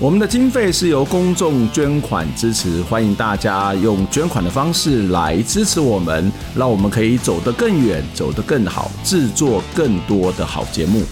[0.00, 11.04] 我们的经费是由公众捐款支持，欢迎大家用捐款的方式来支持我们，让我们可以走得更远，走得更好，制作更多的好节目。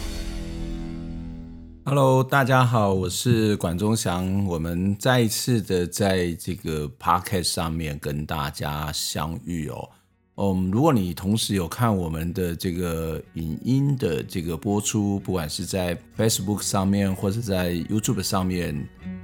[1.85, 9.91] Hello，大家好，我是管中祥，我们再一次的在这个 Podcast 上面跟大家相遇哦。
[10.37, 18.75] 嗯，如果你同时有看我们的这个影音的这个播出，不管是在 Facebook 上面或者在 YouTube 上面，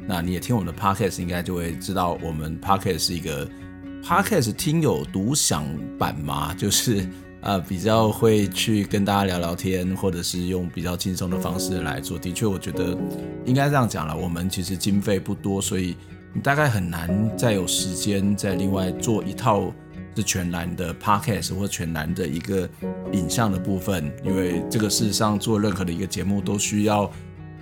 [0.06, 3.48] 那你也听我们的 Podcast，应该就会知道我们 Podcast 是一个
[4.04, 5.64] Podcast 听友独享
[5.98, 7.08] 版嘛，就是
[7.40, 12.18] 呃比较会去跟大家聊聊天，或者是用比较轻松的方式来做。
[12.18, 12.96] 的确，我觉得
[13.46, 15.96] 应该这样讲了，我们其实经费不多，所以
[16.34, 19.72] 你大概很难再有时间再另外做一套。
[20.18, 22.68] 是全蓝的 podcast 或全蓝的一个
[23.12, 27.08] 影像的部分，因为这个事实上做任何的一个节目都需要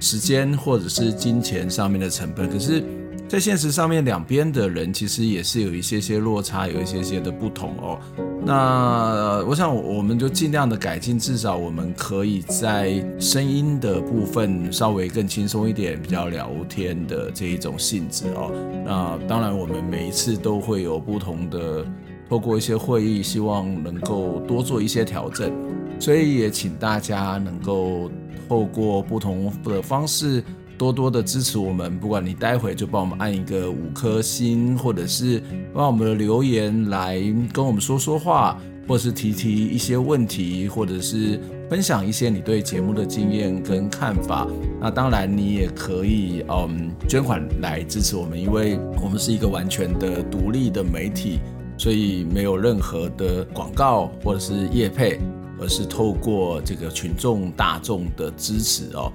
[0.01, 2.83] 时间或者是金钱上面的成本，可是，
[3.29, 8.01] 在现实上面两边的人其实也是有一些些落差，有一些些的不同哦。
[8.43, 18.51] 那我想我们就尽量的改进，至少我们可以在声音的部分稍微更轻松一点，比较聊天的这一种性质哦。
[18.83, 21.85] 那当然，我们每一次都会有不同的。
[22.29, 25.53] 透过一些会议，希望能够多做一些调整，
[25.99, 28.11] 所以也请大家能够
[28.49, 30.43] 透过不同的方式，
[30.77, 31.99] 多多的支持我们。
[31.99, 35.41] 不管你待会就帮我们按一个五颗星，或者是
[35.73, 37.21] 帮我们的留言来
[37.53, 44.47] 跟我们说说话，或是提提一些问题，或者是分享一些你对节目的经验跟看法。
[44.81, 51.39] 那当然，你也可以嗯捐款来支持我们，因为我们是一个完全的独立的媒体。
[51.79, 55.20] 所以没有任何的广告或者是业配，
[55.61, 59.13] 而是透过这个群众大众的支持哦。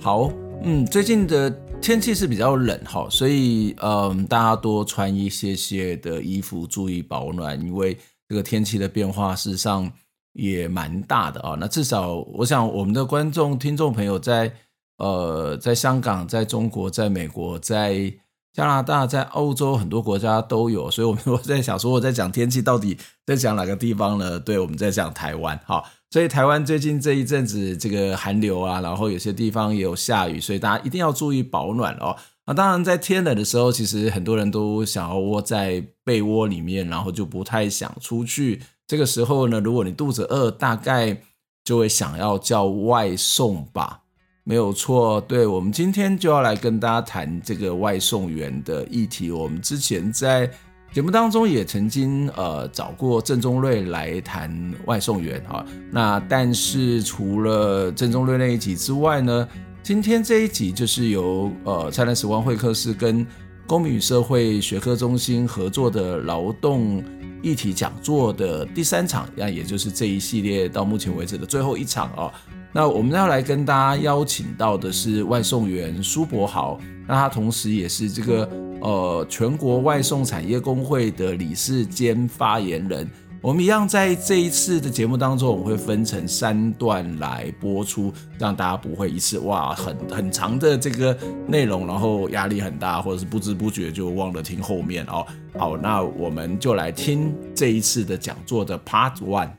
[0.00, 0.32] 好，
[0.64, 1.48] 嗯，最近的
[1.80, 7.96] 天气是比较冷哈，所以嗯，大家多穿一些些的衣服，注意保暖，因为
[8.28, 9.90] 这个天气的变化事实上
[10.32, 11.56] 也蛮大的啊。
[11.58, 14.52] 那至少我想我们的观众听众朋友在
[14.98, 18.12] 呃，在香港、在中国、在美国、在。
[18.52, 24.38] 加拿大在欧洲很多国家都有，所以我们 我在想说，我在讲天气到底在讲哪个地方呢？
[24.38, 32.16] 对，我们在讲台湾，好，所以台湾最近这一阵子这个寒流啊，然后有些地方也有下雨，所以大家一定要注意保暖哦。
[32.44, 38.60] 那当然，在天冷的时候，其实很多人都想要窝在被窝里面，然后就不太想出去。
[38.86, 41.22] 这个时候呢，如果你肚子饿，大概
[41.64, 44.01] 就会想要叫外送吧。
[44.44, 49.30] 没有错，对，我们今天就要来跟大家谈这个外送员的议题。
[49.30, 50.50] 我们之前在
[50.92, 59.48] 节目当中也曾经呃找过郑宗瑞来谈外送员哈，那但是除了郑宗瑞那一集之外呢，
[59.80, 63.24] 今天这一集就是由呃灿烂时光会客室跟
[63.64, 67.00] 公民与社会学科中心合作的劳动
[67.42, 72.32] 议题讲座的第三场，那也就是这一系列到目前为止的最后一场啊。
[72.72, 78.48] 那我们要来跟大家邀请到的是外送员苏柏豪，那他同时也是这个
[78.80, 83.08] 呃全国外送产业工会的理事兼发言人。
[83.42, 91.14] 我们一样在这一次的节目当中，我们会分成三段来播出，让大家不会一次哇很很长的这个
[91.48, 95.26] 内容，然后压力很大，或者是不知不觉就忘了听后面哦。
[95.58, 99.50] 好，那我们就来听这一次的讲座的 Part One。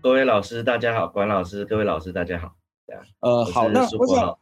[0.00, 2.54] 各位老师，大家好，管老师，各位老师，大家好。
[3.18, 4.38] 呃，好，那我想，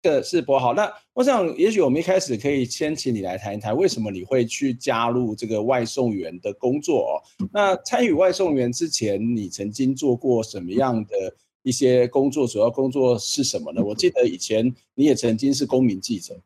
[0.00, 0.72] 这是博豪。
[0.74, 7.46] 那我想，也许我们一开始可以先请你来谈一谈，为什么你会去加入这个外送员的工作哦？
[7.52, 12.46] 那参与外送员之前，你曾经做过什么样的一些工作？
[12.46, 13.82] 主要工作是什么呢？
[13.82, 16.40] 我记得以前你也曾经是公民记者。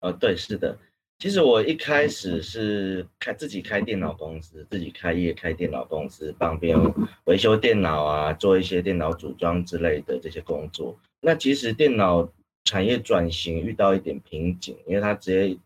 [0.00, 0.76] 呃，对，是的。
[1.20, 6.94] 其实我一开始是开自己开电脑公司，自己开业开电脑公司，帮别人
[7.24, 10.98] 维修电脑啊，做一些电脑组装之类的这些工作。
[11.20, 12.26] 那其实电脑
[12.64, 15.58] 产业转型遇到一点瓶颈，因为它直接，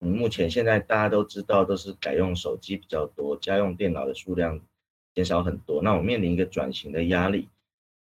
[0.00, 4.60] 嗯，目前现在大家都知道都是改用手机比较多，家用电脑的数量
[5.14, 5.80] 减少很多。
[5.82, 7.48] 那我面临一个转型的压力。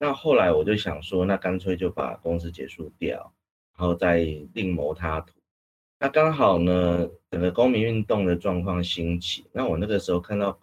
[0.00, 3.32] 那后来我就想说，那干脆就把公司结束掉，
[3.78, 5.35] 然后再另谋他途。
[5.98, 9.46] 那刚好呢，整个公民运动的状况兴起。
[9.52, 10.58] 那我那个时候看到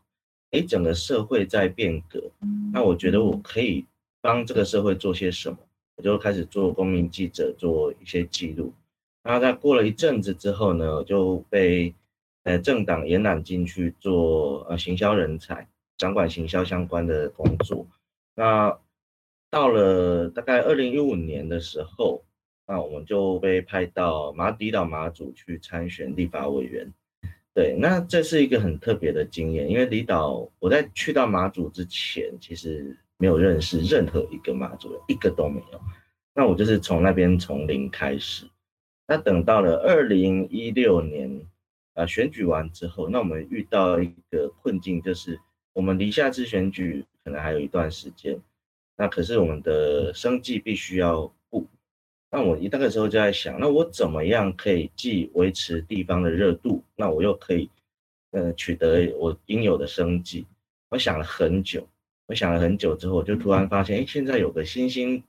[0.51, 2.31] 哎，整个社会在变革，
[2.71, 3.85] 那我觉得我可以
[4.21, 5.57] 帮这个社会做些什么，
[5.95, 8.71] 我就开始做公民记者，做一些记录。
[9.23, 11.95] 然后在过了一阵子之后呢，我就被
[12.43, 17.87] 呃政党延揽进去做呃行销人才，掌管行销相关的工作。
[18.35, 18.77] 那
[19.49, 22.23] 到了大概二零一五年的时候，
[22.65, 26.91] 那我们就被派到马离岛马祖去参选立法委员。
[27.53, 35.81] 对，那这是一个很特别的经验，因为离岛我在去到马祖之前，其实没有认识任何一个马祖人，一个都没有。
[36.33, 38.45] 那我就是从那边从零开始。
[39.05, 41.45] 那等到了二零一六年，
[41.93, 45.37] 啊，选举完之后，那我们遇到一个困境，就是
[45.73, 48.39] 我们离下次选举可能还有一段时间，
[48.97, 51.31] 那可是我们的生计必须要。
[52.35, 57.69] 那我一那个时候就在想，那我怎么样可以既维持地方的热度，那我又可以，
[58.31, 60.43] 呃，取得我应有的生计？
[60.89, 61.87] 我想了很久，
[62.25, 65.23] 我想了很久之后，我就突然发现，哎，现在有个新兴，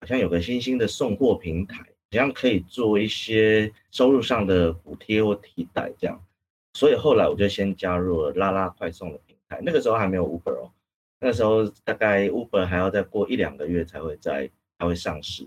[0.00, 1.78] 好像有个新兴的送货平台。
[2.10, 5.92] 怎样可以做一些收入上的补贴或替代？
[5.96, 6.20] 这样，
[6.72, 9.60] 所以后来我就先加入了拉拉快送的平台。
[9.62, 10.72] 那个时候还没有 Uber 哦，
[11.20, 15.46] 那个时候大概 Uber 还要再过一两个月才会在才会上市。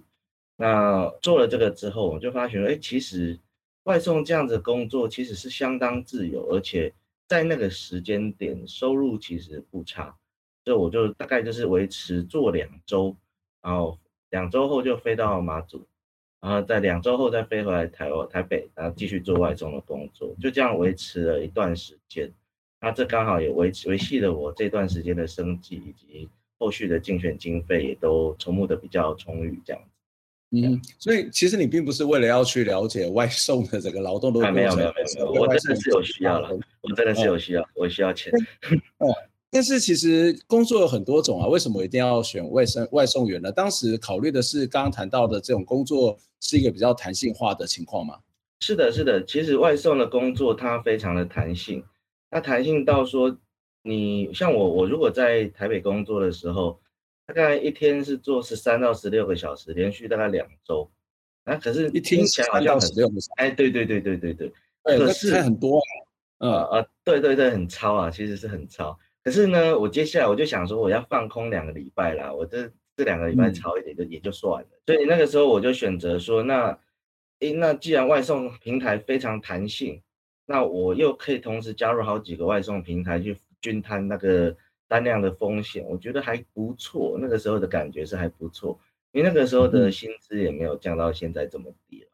[0.62, 3.40] 那做了这个之后，我就发现，哎，其实
[3.86, 6.94] 外送这样子工作其实是相当自由，而且
[7.28, 10.16] 在那个时间点收入其实不差。
[10.64, 13.16] 所以我就大概就是维持做两周，
[13.60, 13.98] 然后
[14.30, 15.84] 两周后就飞到马祖。
[16.40, 22.32] 然后在两周后再飞回来台湾台北，然后继续做外送的工作，就这样维持了一段时间。
[22.80, 26.30] 那这刚好也维持维系了我这段时间的生计，以及
[26.60, 29.90] 后续的竞选经费也都筹募的比较充裕，这样子。
[30.52, 34.46] 嗯，所以其实你并不是为了要去了解外送的整个劳动的。
[34.46, 36.50] 啊，没有没有没有，我真的是有需要了，
[36.82, 38.32] 我真的是有需要，我需要钱。
[38.98, 39.08] 哦。
[39.54, 43.52] 但是其实工作有很多种啊，为什么一定要选外送外送员呢？
[43.52, 48.18] 当时考虑的是刚刚谈到的这种工作是一个比较弹性化的情况吗？
[48.62, 49.22] 是的，是的。
[49.26, 51.84] 其实外送的工作它非常的弹性，
[52.30, 53.38] 它弹性到说，
[53.84, 56.80] 你像我，我如果在台北工作的时候，
[57.32, 60.92] 大概一天是做十三到十六个小时，连续大概两周。
[61.46, 62.90] 啊，可是一听起来好像很
[63.38, 64.52] 哎，对对对对对对，
[64.84, 65.80] 可是很多
[66.40, 68.98] 啊，呃呃，对对对，很超啊，其实是很超。
[69.24, 74.68] 可是呢，我接下来我就想说，我要放空两个礼拜啦，我这这两个礼拜超一点就也就算了。
[74.70, 76.78] 嗯、所以那个时候我就选择说，那，
[77.40, 80.02] 诶，那既然外送平台非常弹性，
[80.46, 84.56] 那我又可以同时加入好几个外送平台去均摊那个
[84.92, 87.18] 单量的风险，我觉得还不错。
[87.18, 88.78] 那个时候的感觉是还不错，
[89.14, 92.10] 因为那个时候的薪资也没有降到现在这么低了，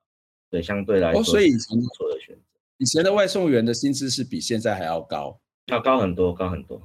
[0.51, 2.41] 对，相对来说，所以以前不错的选择。
[2.77, 6.79] 以前的外送员的薪资是比现在还要高，要高很多，高很多。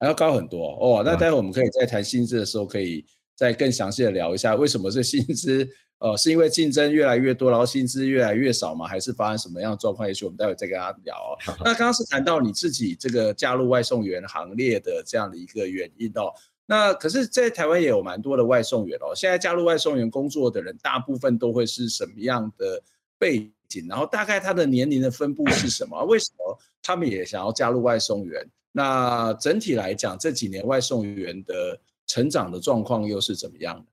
[0.00, 3.04] 还要高很多哦，那待会我们可以在谈薪资的时候，可以
[3.38, 5.64] 再更详细的聊一下，为什么是薪资，
[5.98, 8.84] 呃，是因为竞争越来越多，然后薪资越来越少吗？
[8.84, 10.08] 还是发生什么样的状况？
[10.08, 11.38] 也许我们待会再跟他聊哦。
[11.60, 16.32] 那刚刚是谈到你自己这个加入外送员行列的这样的一个原因哦。
[16.66, 19.14] 那可是，在台湾也有蛮多的外送员哦。
[19.14, 22.82] 现在加入外送员工作的人，大部分都会是什么样的
[23.18, 23.86] 背景？
[23.88, 26.04] 然后大概他的年龄的分布是什么？
[26.06, 28.44] 为什么他们也想要加入外送员？
[28.72, 33.84] 那整体来讲，这几年外送员的成长的状况又是怎么样的？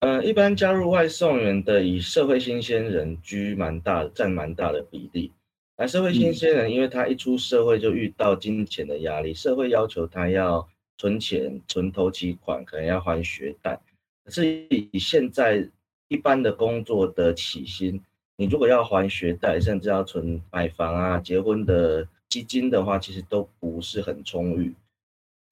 [0.00, 5.32] 呃，一般加入外送员的以社会新鲜人居蛮大的，占蛮大的比例。
[5.76, 10.66] 而社会新鲜人，因为他一出社会就遇到金钱的压力，社会要求他要
[10.98, 13.78] 存钱、存头期款，可能要还学贷。
[14.24, 15.70] 可是以现在
[16.08, 18.02] 一般的工作的起薪，
[18.36, 22.08] 你如果要还学贷，甚至要存买房啊、结婚的。
[22.30, 24.72] 基金的话，其实都不是很充裕，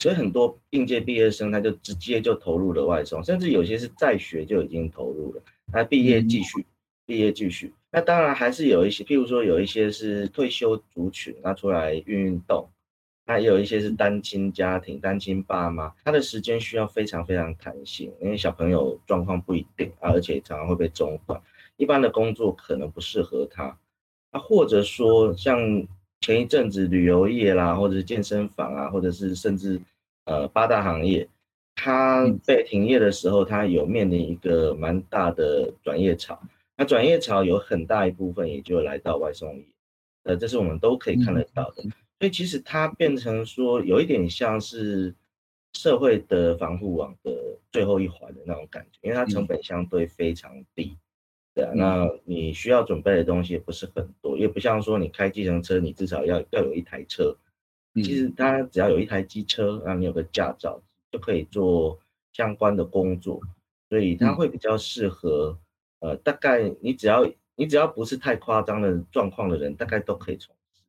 [0.01, 6.65] 所以很多应届毕业生他就直接就投入了外送，甚至有些是在学就已经投入了，他毕业继续，
[7.05, 7.75] 毕业继续。
[7.91, 12.69] 那当然还是有一些，譬如说有一些是退休族群，他出来运运动，
[13.27, 21.43] 那也有一些是单亲家庭，单亲爸妈，他的时间需要非常非常弹性，因为小朋友状况不一定啊，而且常常会被中断，
[21.77, 23.77] 一般的工作可能不适合他，
[24.31, 25.59] 啊，或者说像。
[26.21, 29.81] 前一阵子旅游业啦，或者是健身房啊，或者是甚至
[30.25, 31.27] 呃八大行业，
[31.75, 36.39] 它被停业的时候，它有面临一个蛮大的转业潮。
[36.77, 39.65] 那转业潮有很大一部分也就来到外送业，
[40.25, 41.83] 呃，这是我们都可以看得到的。
[42.19, 45.15] 所以其实它变成说有一点像是
[45.75, 47.33] 社会的防护网的
[47.71, 50.97] 最后一环的那种感觉，因为它成本相对非常低。
[51.59, 57.37] 对啊，那你需要准备的东西不是很多，也不像说你开计程车，你至少要要有一台车，
[57.97, 61.99] 其实他只要有一台机车，然后你有个驾照，就可以做
[62.33, 63.41] 相关的工作，
[63.89, 65.59] 所以他会比较适合。
[65.99, 70.83] 呃，大概你只要你只要不是太夸张的状况的人，大概都可以从事。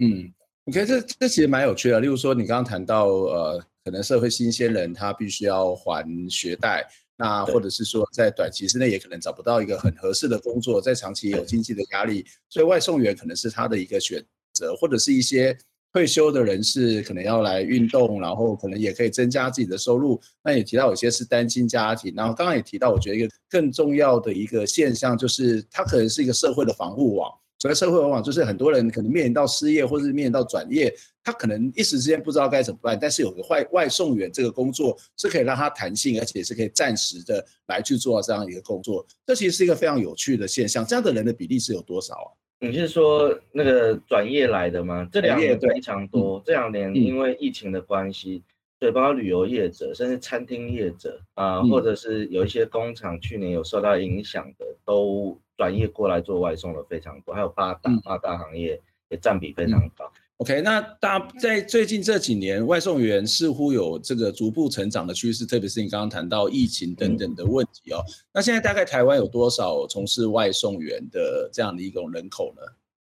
[0.00, 0.30] 嗯
[0.64, 1.98] 我觉得这这其实蛮有趣的。
[1.98, 6.86] 例如说，你刚刚谈到呃，可能社会新鲜人他必须要还学贷，
[7.20, 14.24] 那或者是说在短期之内也可能找不到一个很合适的工作，在长期有经济的压力，所以外送员可能是他的一个选
[14.54, 15.56] 择，或者是一些。
[15.92, 20.20] 退休的人士可能要来运动，然后可能也可以增加自己的收入。
[20.40, 27.28] 那也提到有些是单亲家庭，然后刚刚也提到，我觉得一个更重要的一个现象就是，它可能是一个社会的防护网。
[27.58, 32.98] 所谓社会防护网，就是很多人可能面临到失业，或者是面临到转业，他可能一时之间不知道该怎么办。
[33.00, 39.06] 但是有个外外送员这个工作是可以让他弹性，而且是可以暂时的来去做这样一个工作。
[39.26, 40.84] 这其实是一个非常有趣的现象。
[40.84, 42.30] 这样的人的比例是有多少啊？
[42.62, 45.08] 你是说那个转业来的吗？
[45.10, 46.38] 这两年非常多。
[46.38, 48.42] 嗯、这两年因为疫情的关系，
[48.78, 57.34] 对、嗯，包括旅游业者，甚至餐厅业者啊、呃嗯，或者是有一些工厂去年有受到影响的，都转业过来做外送的非常多。
[57.34, 60.12] 还有八大、嗯、八大行业也占比非常高。
[60.40, 68.02] 嗯 OK，那大在最近这几年，外送员似乎有这个逐步成长的趋势，特别是你刚刚谈到疫情等等的问题哦。
[68.32, 72.62] 那现在大概台湾有多少从事外送员的这样的一种人口呢？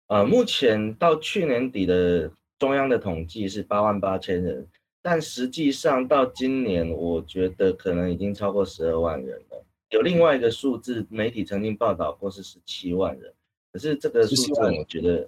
[0.10, 4.68] 呃，目前到去年底的中央的统计是八万八千人，
[5.02, 9.66] 但实际上到今年，我觉得可能已经超过十二万人了。
[9.90, 13.34] 有另外一个数字，媒体曾经报道过是十七万人，
[13.72, 15.28] 可是这个数字我觉得。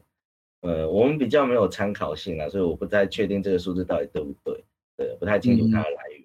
[0.65, 4.63] 呃，我们比较没有参考性啊，所以我不太确定这个数字到底对不对，
[4.97, 6.23] 对，不太清楚它的来源。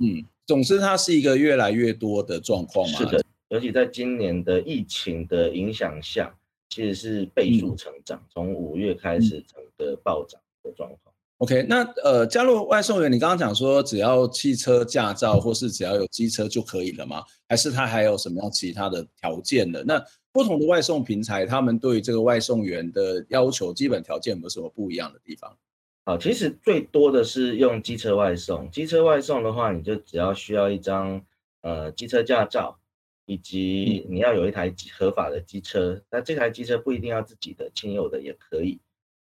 [0.00, 2.98] 嗯，总之它是一个越来越多的状况嘛。
[2.98, 6.34] 是的，尤其在今年的疫情的影响下，
[6.70, 11.14] 其实是倍数成长，从、嗯、五月开始整个暴涨的状况。
[11.38, 17.22] OK，那呃，加入外送员，你刚刚讲说只要汽车驾照或是只要有机车就可以了吗？
[17.48, 19.84] 还是它还有什么样其他的条件的？
[19.84, 20.04] 那
[20.38, 25.58] 不同的外送平台，他们对于这个外送员的要求、基本条件有没有什么不一样的地方？
[26.04, 28.70] 好，其实最多的是用机车外送。
[28.70, 31.20] 机车外送的话，你就只要需要一张
[31.62, 32.78] 呃机车驾照，
[33.26, 35.94] 以及你要有一台合法的机车。
[35.94, 38.78] 嗯、那这台机车不一定要自己的，亲友的也可以。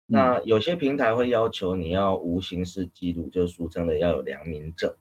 [0.10, 4.94] 嗯、那有些平台会要求你要无刑事记录，就俗称的要有良民证。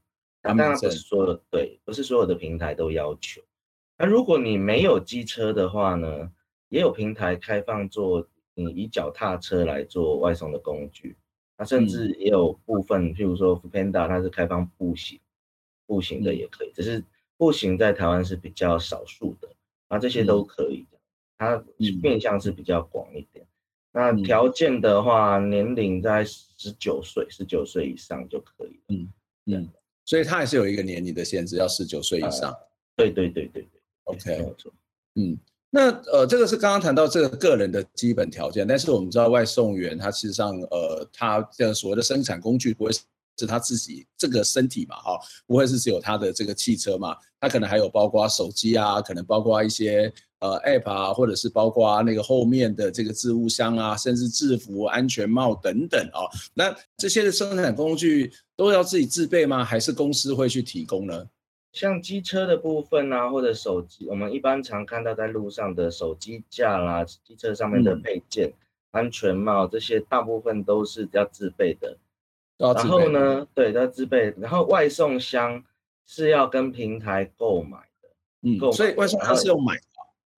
[0.43, 3.43] 那当然不是所有，对，不是所有的平台都要求。
[3.99, 6.31] 那如果你没有机车的话呢，
[6.69, 11.17] 也有平台开放做你以脚踏车来做外送的工具。
[11.59, 15.19] 那甚至也有部分，譬如说 Foodpanda，它是开放步行，
[15.87, 16.73] 步行的也可以。
[16.75, 17.03] 只是
[17.39, 19.49] 步行在台湾是比较少数的，
[19.89, 20.99] 那这些都可以的。
[21.39, 21.65] 它
[22.03, 23.47] 面向是比较广一点。
[23.93, 28.83] 那条件的话，年龄在十九岁，十九岁以上就可以了。
[28.89, 29.13] 嗯
[29.47, 29.69] 嗯，
[30.05, 32.55] 所以它还是有一个年龄的限制，要十九岁以上。
[32.97, 33.76] 对对对对对。
[34.07, 34.55] OK，
[35.15, 35.39] 嗯，
[35.71, 59.65] 那呃，这个是刚刚谈到这个个人的基本条件，但是我们知道外送员他事实上呃，他这个所谓的生产工具不会是他自己这个身体嘛，哈，不会是只有他的这个汽车嘛，他可能还有包括手机啊，可能包括一些呃 App 啊，或者是包括那个后面的这个置物箱啊，甚至制服、安全帽等等啊，那这些的生产工具都要自己自备吗？
[59.65, 61.27] 还是公司会去提供呢？
[61.77, 68.55] 像机车的部分啊，或者手机，我们一般常看到在路上的手机架啦，机车上面的配件、嗯、
[68.93, 71.99] 安全帽这些，大部分都是要自备的。
[72.57, 74.33] 然后呢，对，要自备。
[74.39, 75.63] 然后外送箱
[76.07, 78.09] 是要跟平台购买的。
[78.41, 78.73] 嗯，购买。
[78.73, 79.83] 所以外送箱是要买的。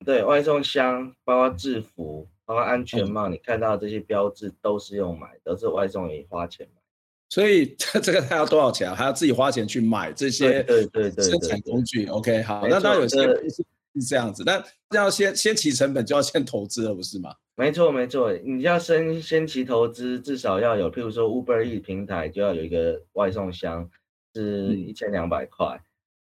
[0.04, 6.80] 对，外送箱包括制服，包括安全帽，嗯、你看到这些标志都是用买的，都是外送员花钱买。
[7.28, 8.94] 所以这这个他要多少钱啊？
[8.94, 12.06] 还要自己花钱去买这些对对对生产工具。
[12.06, 14.62] OK，好，那当然有些是是这样子，那
[14.96, 17.34] 要先先起成本就要先投资了，不是吗？
[17.56, 23.90] 没错没错，你要先先期投资，至少要有，譬如说 Uber Eats 平台就要有一个外送箱，
[24.34, 25.66] 是一千两百块，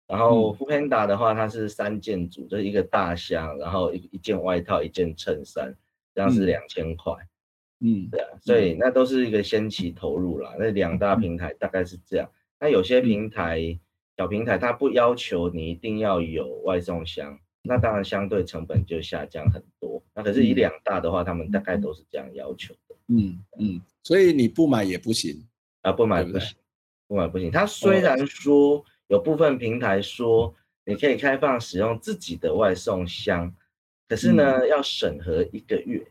[0.08, 5.74] 嗯、然后 Foodpanda 的话，它是三件组，就是一个大箱，然后一一件外套，一件衬衫，
[6.14, 7.14] 这样是两千块。
[7.14, 7.31] 嗯，
[8.12, 10.56] 对啊，所以那都是一个先期投入啦。
[10.60, 12.30] 那两大平台大概是这样。
[12.60, 13.80] 那有些平台
[14.18, 20.02] 小平台，它不要求你一定要有外送箱，那当然相对成本就下降很多。
[20.14, 22.96] 那可是以两大的话，他们大概都是这样要求的。
[23.08, 25.44] 嗯嗯，所以你不买也不行
[25.82, 26.56] 啊，不买不行，
[27.08, 27.50] 不买不行。
[27.50, 30.54] 它虽然说有部分平台说
[30.86, 33.52] 你可以开放使用自己的外送箱，
[34.08, 36.06] 可是呢要审核一个月。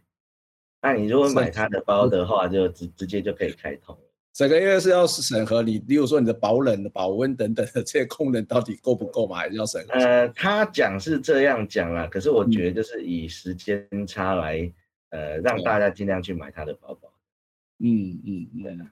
[0.82, 4.00] 那你如果买他的包的话，就直直接就可以开通了。
[4.32, 9.36] 整个因为是要审核你，例如说你的保冷、保温等等的这些功能到底够不够嘛？
[9.36, 9.92] 还是要审核？
[9.98, 14.58] 呃，他讲是这样讲啦，可是我觉得就是以时间差来，
[15.10, 17.12] 嗯、呃，让大家尽量去买他的包包。
[17.78, 18.90] 嗯嗯嗯。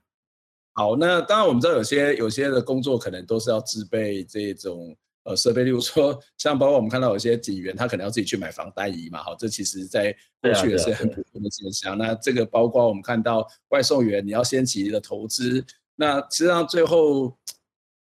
[0.75, 4.97] 好，那当然我们知道有些有些的工作可能都是要自备这种。
[5.29, 11.99] 呃，设备，例如说，像包括我们看到有些警员，他可能要自己去买防弹衣嘛，好，这其实在过去也是很普通的现象。
[11.99, 15.63] 那这个包括我们看到外送员，你要先起你的投资，
[15.97, 17.37] 那实际上最后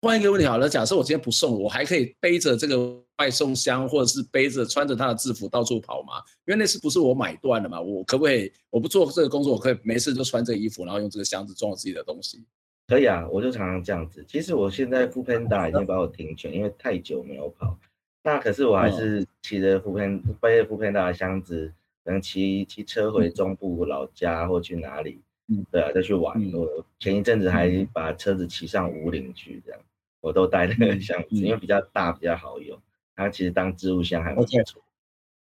[0.01, 6.15] 换一个问题好了，假设我今天不送，我还可以背着这个外送箱，或者是背着穿着他的制服到处跑吗？
[6.47, 7.79] 因为那是不是我买断了嘛？
[7.79, 8.51] 我可不可以？
[8.71, 12.43] 我不做这个工作，我可以没事就穿这个衣服，然后用这个箱子装我自己的东西？
[12.91, 14.25] 可以啊，我就常常这样子。
[14.27, 17.79] 其实我现在 foodpanda 已经把我停权，因为太久没有跑。
[18.25, 21.73] 那可是我还是骑着 foodpanda 背着 foodpanda 的箱子，
[22.05, 25.23] 可能骑骑车回中部老家或去哪里。
[25.47, 26.37] 嗯，对啊，再去玩。
[26.37, 29.81] 嗯、我前一阵子还把车子骑上五岭去，这样
[30.21, 32.77] 我都带那个箱子，嗯、因为比较大，比较好用。
[33.15, 34.61] 它其实当置物箱还不错。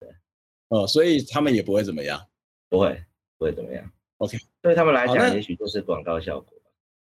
[0.00, 0.09] 对，
[0.67, 2.21] 哦，所以他们也不会怎么样，
[2.69, 3.05] 不会，
[3.38, 3.88] 不会怎么样。
[4.17, 6.55] OK，对他们来讲，也许就是广告效果。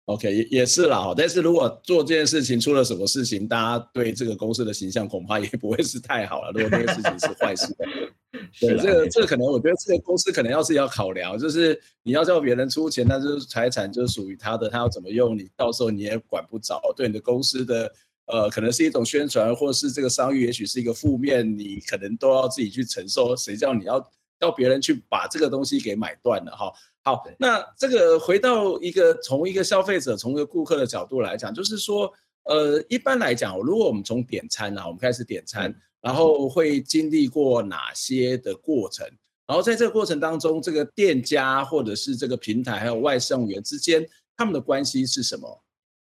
[0.06, 6.52] OK，也也是啦，但是如果做这件事情出了什么事情，大家对这个公司的形象恐怕也不会是太好了。
[6.52, 7.86] 如果这个事情是坏事的，
[8.60, 16.82] 对，这个这个可能我觉得这个公司可能要是要考量，就是你要叫别人出钱，但是财产就是属于他的，他要怎么用，你到时候你也管不着。
[16.98, 17.90] 对你的公司的
[18.26, 23.36] 呃，可能是一种宣传，或是这个商誉，也许是一个负面，你可能都要自己去承受。
[23.36, 24.00] 谁叫你要
[24.40, 26.74] 叫别人去把这个东西给买断了哈？
[27.04, 39.04] 好，那这个回到一个从一个消费者、从一个顾客的角度来讲，就是说，呃，一般来讲，如果我们从点餐啊，我们开始点餐，然后会经历过哪些的过程？
[39.48, 45.64] 然后在这个过程当中，这个店家或者是这个平台还有外送员之间，他们的关系是什么？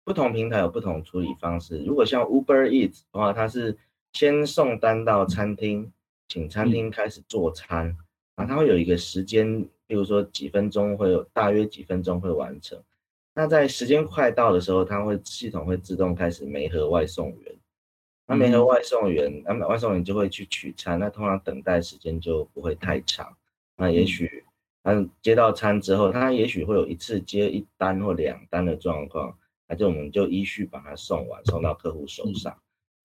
[0.04, 1.84] 不同平台有不同处理方式。
[1.84, 3.76] 如果像 Uber Eats 的话，它是
[4.14, 5.92] 先送单到餐厅，
[6.28, 7.94] 请餐厅开始做餐，
[8.36, 9.68] 啊，它会有一个时间。
[9.88, 12.78] 比如说几分钟会有大约几分钟会完成，
[13.34, 17.56] 那在时间快到的时候，它会系统会自动开始媒合外送员，
[18.26, 23.34] 那媒合外送员，那么外送员就会去取餐，那通常等待时间就不会太长，
[23.78, 24.44] 那也许
[24.82, 32.54] 嗯接到餐之后，他也许会有一次接一单或两单的状况，那就我们就依序把它送完，送到客户手上。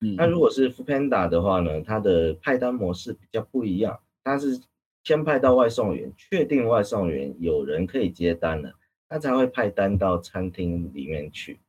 [0.02, 4.60] 嗯，那如果是 Foodpanda 的话呢，它的派单模式比较不一样，它是。
[5.04, 8.72] 先派到外送员，确定外送员有人可以接单了，
[9.08, 11.60] 他才会派单到餐厅里面去。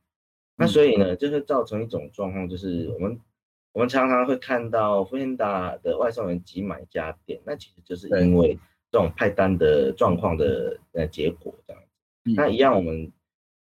[0.56, 3.20] 那所以呢，就会造成一种状况，就是我们
[3.74, 8.58] 我们常常会看到 foodpanda 的外送员挤满家店，那其实就是因为
[8.90, 12.32] 这种派单的状况的呃结果这样子。
[12.38, 13.12] 那一样，我们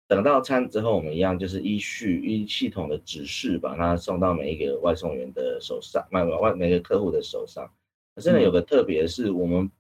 [0.07, 7.71] 等到餐之后，我们一样就是依序依系统的指示，把它送到每一个外送员的手上，每外每个客户的手上。
[8.21, 9.71] 真的有个特别的是，我们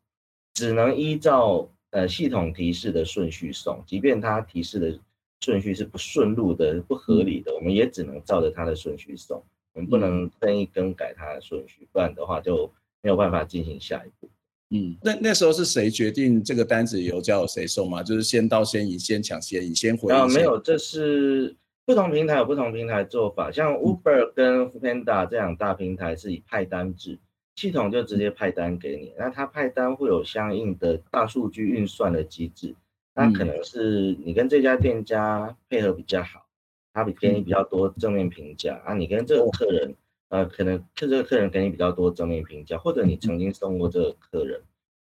[0.54, 4.98] 只能依照呃系统提示的顺序送，即便它提示的
[5.40, 9.42] 顺序是不顺路的、不合理的，我们也只能照着它的顺序送，
[9.74, 12.70] 我们不能任意更改它的顺序，不然的话就
[13.02, 14.28] 没有办法进行下一步。
[14.70, 18.02] 嗯，那那时候是谁决定这个单子由交由谁送吗？
[18.02, 20.12] 就是先到先赢、先抢先赢、先回？
[20.12, 27.18] 啊，没有，这是不同平台有不同平台做法，像 Uber 跟 Foodpanda 这样大平台是以派单制。
[27.58, 32.76] 系统就直接派单给你，那它派单会有相应的大数据运算的机制，
[33.16, 36.46] 那可能是你跟这家店家配合比较好，
[36.92, 39.92] 他比给你比较多正面评价啊，你跟这个客人，
[40.28, 44.62] 呃，可能这个客人给你比较多正面评价，或者你曾经送过这个客人，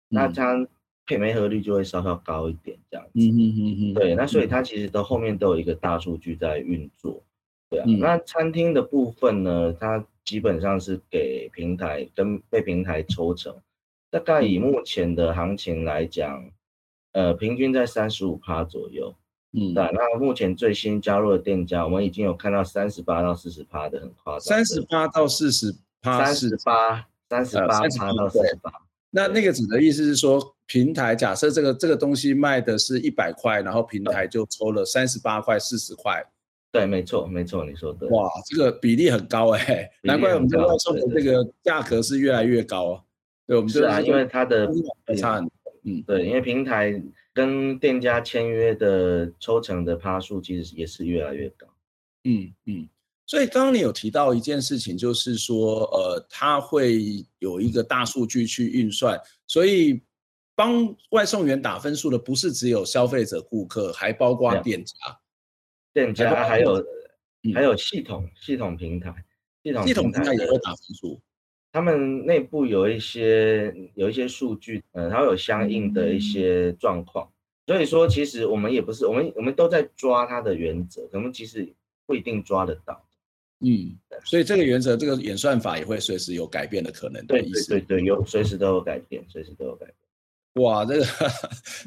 [0.08, 0.64] 那他
[1.06, 3.10] 配媒合率就会稍稍高一点，这样子。
[3.14, 3.94] 嗯嗯嗯嗯。
[3.94, 7.20] 对，那所以它其实都后面都有一个大数据在运作，
[7.68, 7.84] 对啊。
[7.98, 10.06] 那餐厅的部分呢，它。
[10.24, 13.54] 基本上是给平台跟被平台抽成，
[14.10, 16.50] 大概以目前的行情来讲，
[17.12, 19.14] 呃，平均在三十五趴左右。
[19.52, 19.84] 嗯，对。
[19.92, 24.40] 那目前最新加入的店家，我们已经有看到三十八到四十趴的，很夸张。
[24.40, 28.72] 三十八到四十趴，三十八，三十八趴到四十八。
[29.10, 36.24] 那那个指的意思是说，平台假设这个这个东西卖的是一百块，然后平台就抽了三十八块、四十块。
[36.74, 38.08] 对，没错，没错，你说对。
[38.08, 43.00] 哇，这个比例很高哎，难怪我们这个外送的这个价格是越来越高。
[43.46, 44.68] 对，我们是啊，因为它的
[45.16, 45.40] 差。
[45.84, 47.00] 嗯，对，因为平台
[47.32, 51.64] 跟店家签约的抽成的趴数其实也是越来越高。
[52.24, 52.88] 嗯嗯，
[53.24, 60.02] 所以刚刚你有提到一件事情，就是说，呃，它会有一个大数据去运算，所以
[60.56, 64.94] 帮外送员打分数的不是只有消费者顾客，还包括店家。
[65.94, 66.84] 店家还有、
[67.44, 69.14] 嗯、还有系统系统平台，
[69.62, 71.18] 系统系统平台也会打分数。
[71.72, 77.28] 他们内部有一些有一些数据，嗯，然后有相应的一些状况。
[77.66, 81.66] 所以说，其实我们也不是我们我们都在抓它的原则，可能其实
[82.06, 83.02] 不一定抓得到。
[83.60, 87.70] 嗯，所以这个原则，这个演算法也会随时有改变的可能的意思。
[87.70, 89.96] 对对对，有随时都有改变，随时都有改变。
[90.54, 91.06] 哇，这个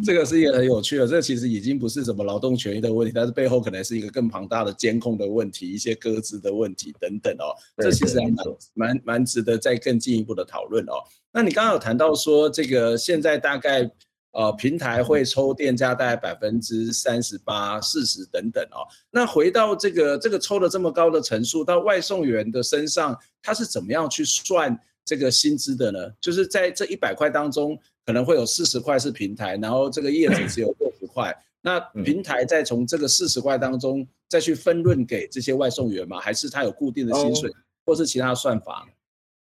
[0.06, 7.56] 这个是一个很有趣的，这个其实已经不是什么劳动权益的问题，但是背后可能是一个更庞大的监控的问题，一些搁置的问题等等哦。
[7.78, 11.00] 这其实还蛮蛮蛮值得再更进一步的讨论哦。
[11.32, 13.90] 那你刚刚有谈到说，这个现在大概
[14.32, 18.84] 呃平台会抽店家大概百分之三十八、四十等等哦。
[19.12, 26.12] 那回到这个这个抽的这么高的层数到外送员的身上，他是怎么样去算这个薪资的呢？
[26.22, 27.80] 就是在这一百块当中。
[28.08, 31.38] 可能会有四十块是平台，然后这个业主只有六十块。
[31.60, 36.18] 那平台再从这个四十块当中再去分润给这些外送员吗？
[36.18, 37.52] 还是他有固定的薪水，
[37.86, 38.88] 或是其他算法？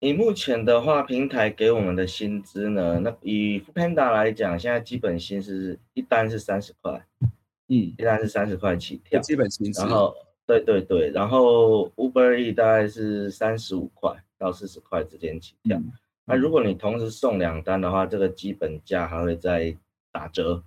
[0.01, 2.99] 以目前的话，平台给我们的薪资呢？
[3.01, 7.07] 那以 Foodpanda 来讲，现在基本薪是一单是三十块，
[7.69, 9.83] 嗯，一单是三十块起跳，基本薪资。
[9.83, 10.15] 然后
[10.47, 15.79] 对对对，然后 Uber E 大概是三十五块到四十块之间起跳。
[15.79, 15.93] 嗯
[16.29, 19.77] 那如果你同时送两单的话，这个基本价还会再
[20.11, 20.61] 打折，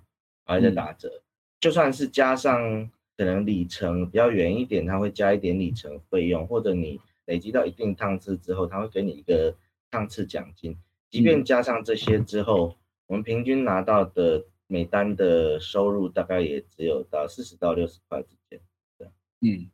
[0.46, 1.10] 还会再打折。
[1.10, 1.22] 嗯、
[1.60, 9.54] 就算是加上可能里程比较远一点，它会加一点里程费用，或者你累积到一定趟次之后，它会给你一个
[9.90, 10.74] 趟次奖金。
[11.10, 12.76] 即便加上这些之后，嗯、
[13.08, 18.58] 我们平均拿到的每单的收入大概也只有到四十到六十块之间。
[18.96, 19.06] 对，
[19.42, 19.68] 嗯，对，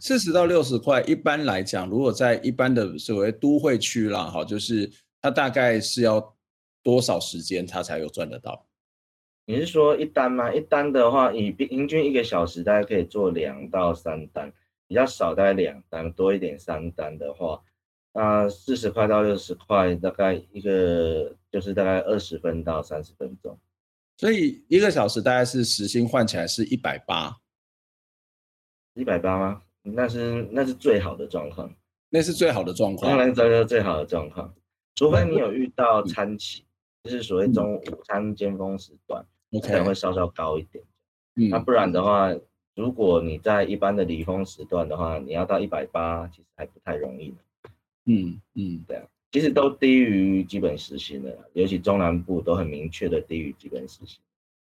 [0.00, 4.90] 四十到六十块，一般来讲，如果在一般的所谓都会区啦，哈，就是。
[5.24, 6.36] 它大概是要
[6.82, 8.66] 多少时间，它才有赚得到？
[9.46, 10.52] 你是说一单吗？
[10.52, 14.52] 一单的话，以平均一个小时，大概可以做两到三单，
[14.86, 17.58] 比较少大概两单，多一点三单的话，
[18.12, 23.58] 那四十块到六十块，大概一个就是大概二十分到三十分钟。
[24.18, 27.34] 所以一个小时大概是时薪换起来是一百八，
[28.92, 29.62] 一百八吗？
[29.84, 31.70] 那是那是最好的状况，
[32.10, 34.52] 那是最好的状况，当然这是最好的状况。
[34.94, 36.64] 除非你有遇到餐期，
[37.02, 39.24] 就是所谓中午午餐尖峰时段，
[39.62, 40.82] 可能会稍稍高一点。
[41.36, 42.32] 嗯那不然的话，
[42.76, 47.34] 如果你在一般的离峰时段的话，你要到一百八，其实还不太容易。
[48.06, 54.20] 嗯嗯，对啊，其实都低于基本时薪的，尤其中南部都很明确的低于基本时薪。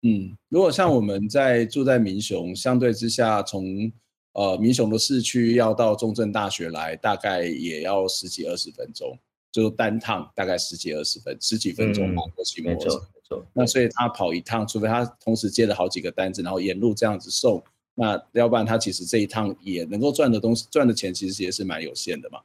[0.01, 3.91] 嗯，如果像我们在住在民雄，相对之下，从
[4.35, 9.17] 呃民雄的市区要到中正大学来，大概也要十几二十分钟。
[9.51, 13.47] 就单趟大概十几二十分，十几分钟吧，过去没错没错。
[13.53, 22.39] 那所以他跑一趟，除非他同时接了好几个单子，然后沿路这样子送，那要不然他其实这一趟也能够赚的东西，赚的钱其实也是蛮有限的嘛。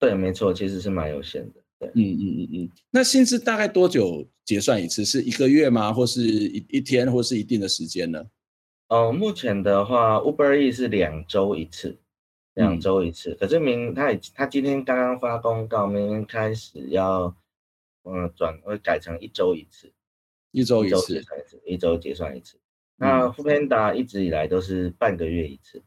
[0.00, 1.60] 对，没错，其实是蛮有限的。
[1.78, 2.70] 对，嗯嗯嗯嗯。
[2.90, 5.04] 那薪资大概多久结算一次？
[5.04, 5.92] 是一个月吗？
[5.92, 8.20] 或是一一天，或是一定的时间呢？
[8.88, 11.98] 哦，目前的话，Uber E 是两周一次。
[12.54, 17.32] 两周一次，可是明他已他今天刚刚发公告，明天开始要
[18.02, 19.92] 嗯转会改成一周一次，
[20.50, 21.22] 一周一次，
[21.64, 22.58] 一周结算一次。
[22.96, 25.84] 那 Foodpanda 一直以来都是半个月一次，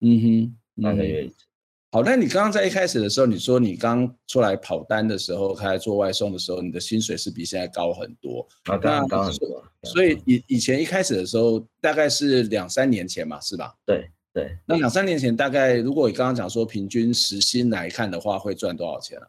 [0.00, 1.46] 嗯哼，半个月一次。
[1.94, 9.64] 好，那你刚刚在一开始的时候，你说你刚出来跑单的时候，开始做外送的时候，你的薪水是比现在高很多，啊，当然高很多。
[9.84, 13.72] 所以以以前一开始的时候，大概是两三年前嘛，是吧？
[13.86, 14.10] 对。
[14.32, 19.28] 对，那两三年前大概，如果你刚刚讲说平均时薪来看的话，会赚多少钱啊？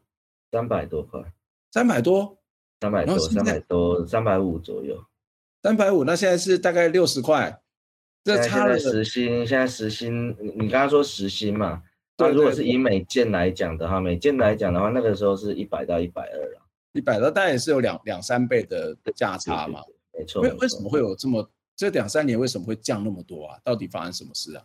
[0.52, 1.22] 三百多块，
[1.72, 2.36] 三百多，
[2.82, 4.98] 三百多，三百多，三百五左右，
[5.62, 6.04] 三百五。
[6.04, 7.62] 那现在是大概六十块，
[8.24, 9.46] 这差了时薪。
[9.46, 11.84] 现在时薪，你刚刚说时薪嘛？
[12.18, 16.62] 那如果是以每件来讲的话，每件来讲的话，那个时候是一百到一百二了，
[16.94, 19.82] 一百到，当然也是有两两三倍的价差嘛。
[20.18, 20.42] 没错。
[20.42, 23.60] 为为什么会有这么这两三年为什么会降那么多啊？
[23.64, 24.64] 到底发生什么事啊？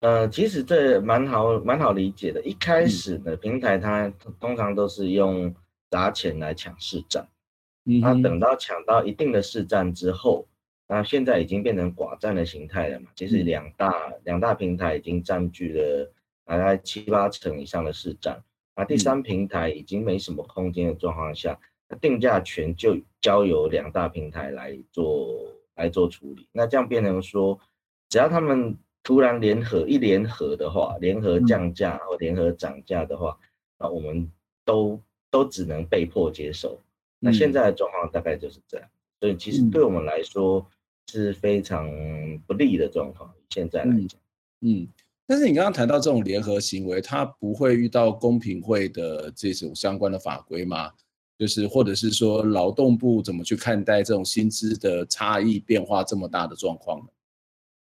[0.00, 2.40] 呃，其实这蛮好，蛮好理解的。
[2.42, 5.52] 一开始呢，平台它通常都是用
[5.90, 7.26] 砸钱来抢市占，
[7.86, 10.46] 嗯，那等到抢到一定的市占之后，
[10.86, 13.10] 那现在已经变成寡占的形态了嘛。
[13.16, 16.12] 其实两大两大平台已经占据了
[16.48, 18.42] 大概七八成以上的市占，
[18.74, 25.28] 那第三平台已经没什么空间的状况下，那定价权就交由两大平台来做
[25.76, 26.48] 来做处理。
[26.52, 27.60] 那这样变成说，
[28.08, 28.76] 只要他们。
[29.04, 33.38] 突然联合一联合的话，联合降价或联合涨价的话，
[33.78, 34.30] 那我们
[34.66, 36.78] 都都只能被迫接受。
[37.18, 38.86] 那现在的状况大概就是这样，
[39.18, 40.66] 所以其实对我们来说
[41.06, 41.88] 是非常
[42.46, 43.32] 不利的状况。
[43.48, 44.20] 现在来讲，
[44.60, 44.86] 嗯，
[45.28, 50.90] 但是你刚刚谈到这种联合行为，它不会遇到公平会的这种相关的法规吗？
[51.36, 57.06] 就是或者是说劳动部怎么去看待这种薪资的差异变化这么大的状况呢？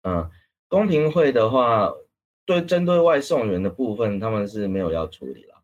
[0.02, 0.30] 嗯，
[0.66, 1.90] 公平会的话，
[2.44, 5.54] 对针对外送员的部分，他们是没有要处理了。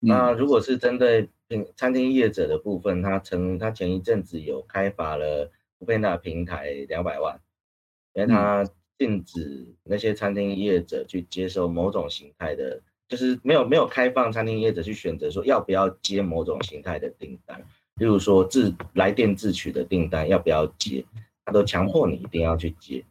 [0.00, 1.28] 嗯、那如果是针对
[1.76, 7.38] 餐厅业者的部分，他曾他前一阵子有开罚了 foodpanda 平台两百万，
[8.14, 8.64] 因为他
[8.98, 17.60] 禁止那些餐厅业者去接受某种形态的，就是没有没有开放餐厅业者去选择说要不要接某种形态的订单，
[17.94, 21.04] 例如说自来电自取的订单要不要接，
[21.44, 23.04] 他都强迫你一定要去接。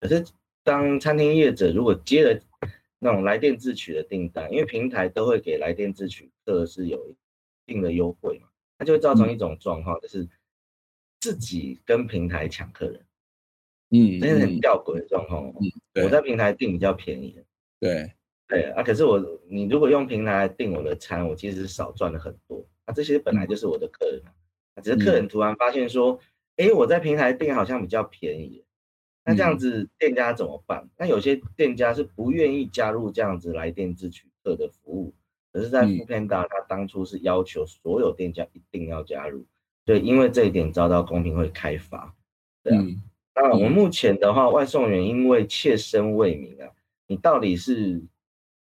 [0.00, 0.24] 可是
[0.62, 2.40] 当餐厅业者如果接了
[2.98, 7.14] 那种来电自取的订单，因为平台都会给来电自取客是有一
[7.66, 10.26] 定的优惠嘛，它就会造成一种状况，就是
[11.20, 13.00] 自己跟平台抢客人，
[13.94, 15.46] 嗯，这是很吊诡的状况。
[15.60, 17.38] 嗯，我在平台订比较便宜，
[17.78, 18.12] 对，
[18.48, 22.66] 对啊，可是我你如果用平台来订我的餐，我其实少赚了很多。
[22.86, 24.22] 那这些本来就是我的客人，
[24.82, 26.18] 只是客人突然发现说，
[26.56, 28.64] 哎，我在平台订好像比较便宜，
[29.24, 30.88] 那这样子店家怎么办？
[30.98, 35.14] 那有些店家是不愿意加入这样子来电自取客的服务。
[35.52, 39.46] 可是，在 foodpanda，他当初是要求所有店家一定要加入，
[39.84, 42.12] 对，因为这一点遭到公平会开罚，
[42.64, 42.82] 对啊。
[42.82, 43.00] 嗯、
[43.34, 46.70] 那我们目前的话，外送员因为切身未明啊，
[47.06, 48.02] 你到底是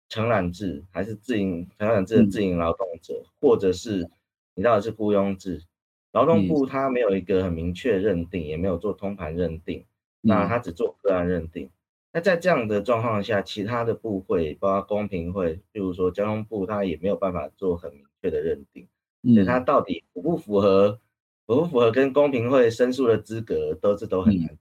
[0.10, 4.10] 承揽制还是自营承揽制的自营劳动者，嗯、或者是
[4.56, 5.64] 你到底是雇佣制？
[6.12, 9.84] 劳动部他没有一个很明确认定，也没有做通盘认定，
[10.22, 11.70] 那他只做个案认定。
[12.12, 18.88] 那在这样的状况下，其他的部会，包括公平会，譬如说交通部，他也没有办法做很明确的认定，
[19.34, 21.00] 所以他到底符不符合，
[21.46, 24.58] 符不符合跟公平会申诉的资格，都是都很难讲。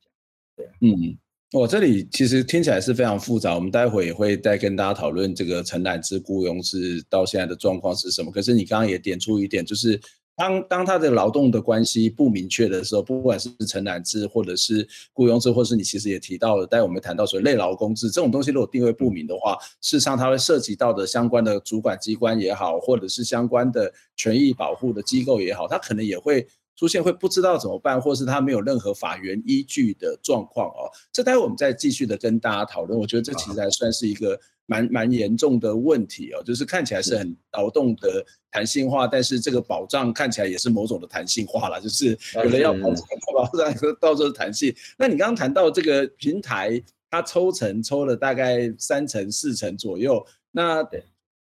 [0.57, 1.16] 对啊，嗯，
[1.53, 8.31] 我这里其实听起来是非常复杂，我们待会也会再跟大家讨论这个承揽制雇佣制到现在的状况是什么。
[8.31, 10.01] 可是你刚刚也点出一点，就是。
[10.35, 30.90] 当当他的劳动的关系不明确的时候，不管是承揽制或者是雇佣制，或是你其实也提到了，待会我们谈到所谓类劳工制这种东西，如果定位不明的话，事实上它会涉及到的相关的主管机关也好，或者是相关的权益保护的机构也好，它可能也会出现会不知道怎么办，或是他没有任何法源依据的状况哦。
[31.12, 32.98] 这待会我们再继续的跟大家讨论。
[32.98, 34.38] 我觉得这其实还算是一个。
[34.66, 43.04] 蛮蛮严重的问题哦，就是看起来是很劳动的弹性化，但是这个保障看起来也是某种的弹性化了，就是有人要保障，
[43.35, 44.72] 保 障到时候弹性。
[44.96, 46.80] 那你刚刚谈到这个平台，
[47.11, 50.82] 它抽成抽了大概三成四成左右，那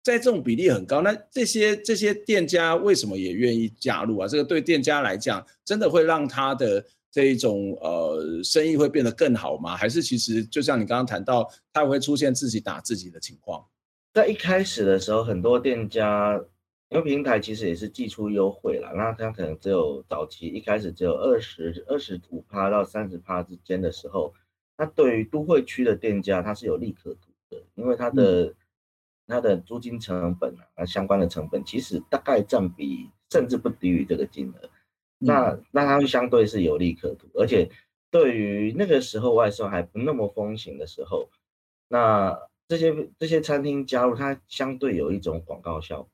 [0.04, 4.28] 在这种比例很高，那这些这些店家为什么也愿意加入啊？
[4.28, 6.84] 这个对店家来讲，真的会让他的。
[7.14, 9.76] 这一种呃，生意会变得更好吗？
[9.76, 13.64] 还是其实就像你刚刚谈到，它会出现自己打自己的情况？
[14.12, 16.44] 在一开始的时候，很多店家
[16.88, 24.34] 因为平台其实也是寄出优惠了，那它可能只有早期一开始只有二十二十五趴到三十趴之间的时候，
[24.76, 28.54] 那对于都会区的店家，它是有利可图的，因为它的、嗯、
[29.26, 34.70] 它的租金成本啊，相关的成本其实大概占比甚至不低于这个金额。
[35.18, 37.70] 那那它相对是有利可图，而且
[38.10, 41.28] 对于那个时候外送还不那么风行的时候，
[41.88, 46.10] 那这些这些餐厅加入，它相对有一种广告效果。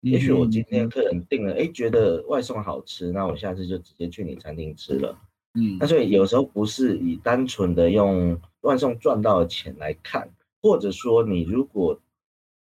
[0.00, 5.16] 也许我今天客人订了，哎，觉得外送好吃，那我下次就直接去你餐厅吃了。
[5.54, 10.28] 嗯，那所以有时候不是以单纯的用外送赚到的钱来看，
[10.60, 12.00] 或者说你如果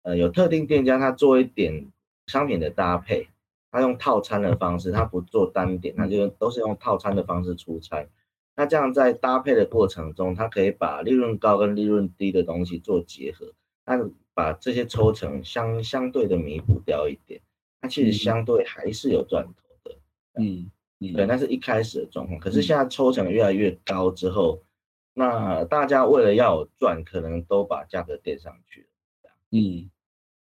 [0.06, 1.90] 呃有特定店家他做一点
[2.28, 3.26] 商品的搭配。
[3.68, 8.08] 他用套餐的方式，他不做单点，他就都是用套餐的方式出餐。
[8.54, 13.52] 那这样在搭配的过程中，他可以把利润高跟利润低的东西做结合，
[13.84, 17.38] 那把这些抽成相相对的弥补掉一点，
[17.82, 19.96] 那其实相对还是有赚头的。
[20.40, 22.40] 嗯嗯，对，那是一开始的状况。
[22.40, 24.62] 可是现在抽成越来越高之后，
[25.12, 28.88] 那大家为了要有赚，可能都把价格垫上去
[29.24, 29.30] 了。
[29.50, 29.90] 嗯。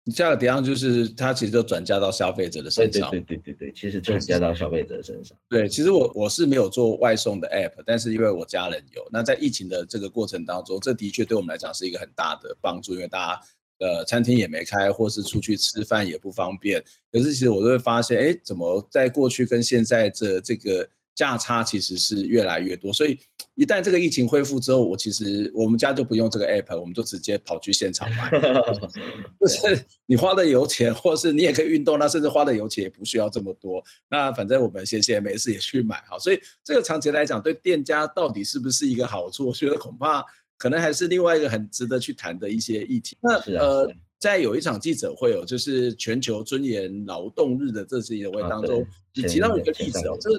[0.09, 3.09] 价格叠上就是它其实就转嫁到消费者的身上。
[3.11, 5.37] 对对对对对，其实转嫁到消费者身上。
[5.49, 9.07] 对，其实我我是没有做外送的 app，但是因为我家人有。
[9.11, 13.41] 那在疫情的这个过程当中，这的确对我们来讲是一个很大的帮助，因为大家
[13.85, 16.83] 呃餐厅也没开，或是出去吃饭也不方便。
[17.11, 20.87] 可是其实我都会发现，哎，怎么在过去跟现在这这个。
[21.19, 23.19] 价差其实是越来越多，所以
[23.55, 28.31] 一旦这个疫情恢复之后，我其实我们家就不用这个 app，我们就直接跑去现场买。
[29.37, 33.83] 就是你花的油钱，或是你也可以运动，那甚至花的油钱也不需要这么多。
[34.09, 39.47] 那反正我们闲闲没事也去买哈，所以这个长期来讲对店家到底是不是一个好处？
[39.47, 40.23] 我觉得恐怕
[40.57, 43.17] 可能还是另外一个很值得去谈的一些议题。
[43.19, 50.29] 那呃，在有一场记者会哦，就是全球尊严劳动日的这次记者会当中，你提到一个例子哦，这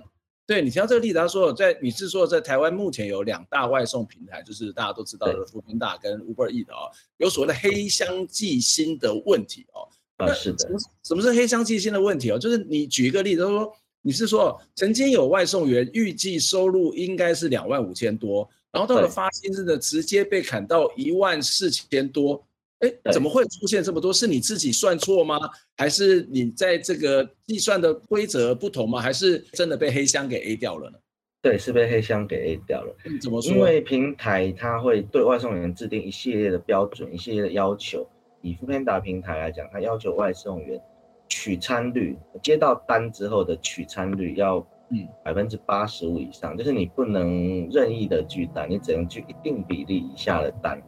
[0.50, 9.86] 对你提到这个例子，他说在你是说在台湾目前有两大外送平台，就是大家都知道的 Foodpanda 跟 Uber Eats 哦，有所谓的黑箱寄薪的问题哦。
[10.16, 10.58] 啊，是的。
[10.58, 12.36] 什么什么是黑箱寄薪的问题哦？
[12.36, 13.72] 就是你举一个例子，他说。
[14.02, 22.42] 你是说，曾经有外送员预计收入应该是两万五千多，然后到了发薪日呢直接被砍到一万四千多，
[22.80, 24.12] 哎，怎么会出现这么多？
[24.12, 25.38] 是你自己算错吗？
[25.76, 29.00] 还是你在这个计算的规则不同吗？
[29.00, 30.98] 还是真的被黑箱给 A 掉了呢？
[31.42, 32.94] 对，是被黑箱给 A 掉了。
[33.20, 33.52] 怎么说？
[33.52, 38.06] 因为平台它会对外送员制定一系列的标准，一系列的要求。
[38.42, 40.80] 以 Foodpanda 平台来讲，它要求外送员。
[41.32, 44.56] 取餐率，接到单之后的取餐率要
[44.90, 50.82] 嗯百分之八十五以上，就是你不能任意的拒单，你只能拒一定比例以下的单。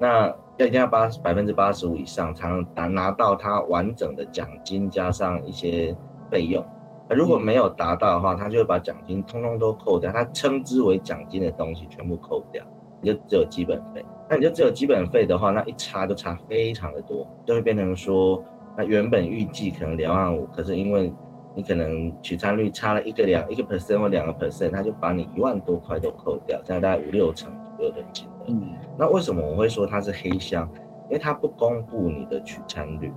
[0.00, 5.96] 那要一定要八百分之八十五以上才能拿拿到他完整的奖金加上一些
[6.30, 6.64] 费用。
[7.08, 12.62] 如果没有达到的话，他就会把奖金通通都扣掉，他称之为奖金的东西全部扣掉，
[13.00, 14.04] 你就只有基本费。
[14.28, 18.42] 那你就只有基本费的话，那一差就差非常的多，就会变成说。
[18.76, 21.12] 那原本预计可能两万五，可是因为
[21.54, 28.44] 你可能取餐率差了一个两一个 percent 或两个 percent，他就把你一万多块都扣掉，这样大概五六成左右的金额。
[28.46, 30.68] 嗯，那为什么我会说它是黑箱？
[31.08, 33.12] 因为它不公布你的取餐率，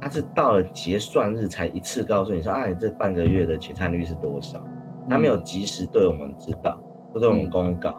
[0.00, 4.62] 它是到了结算日才一次告诉你说，啊，你这半个月的取餐率是多少？
[5.08, 6.78] 它没有及时对我们知道，
[7.12, 7.94] 不对我们公告。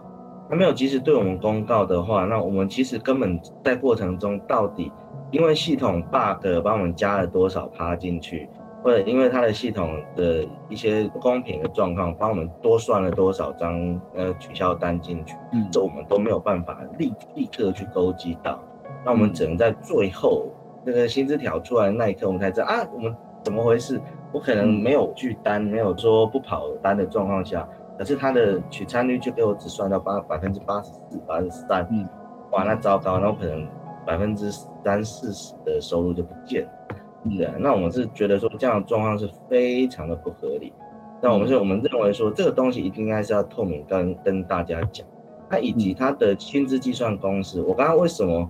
[0.49, 4.91] 它没有及时对我们公告的话，那我们其实根本在过程中到底。
[5.31, 8.49] 因为系统 bug 帮我们加了多少趴进去，
[8.83, 18.59] 或者因为它的系统的一些不公平的状况，帮我们多算了多少张呃取消单进去，嗯，这我们都没有办法立立刻去勾稽到，
[19.05, 20.47] 那我们只能在最后
[20.83, 24.01] 那个薪资条出来的那一刻，我们才知道啊，我们怎么回事？
[24.31, 27.67] 我可能没有拒单，没有说不跑单的状况下，
[27.97, 32.07] 可是它的取餐率就给我只算到八百分之八十四、八十三，嗯，
[32.51, 33.67] 哇，那糟糕，那我可能。
[34.03, 34.51] 百分之
[34.83, 36.71] 三四十的收入就不见了，
[37.29, 40.73] 对啊，那我们是觉得说这样的状况是非常的不合理。
[41.21, 45.05] 那我们是我们认为说这个东西一定应该是要透明跟跟大家讲，
[45.47, 47.61] 它以及它的薪资计算公式。
[47.61, 48.49] 我刚刚为什么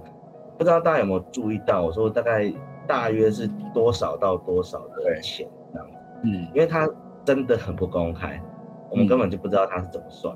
[0.57, 1.81] 不知道大家有没有注意到？
[1.81, 2.49] 我说大概
[2.87, 6.89] 大约是多少到多少的钱这样子，嗯，因为它
[7.25, 8.41] 真的很不公开，
[8.89, 10.33] 我们根本就不知道它是怎么算，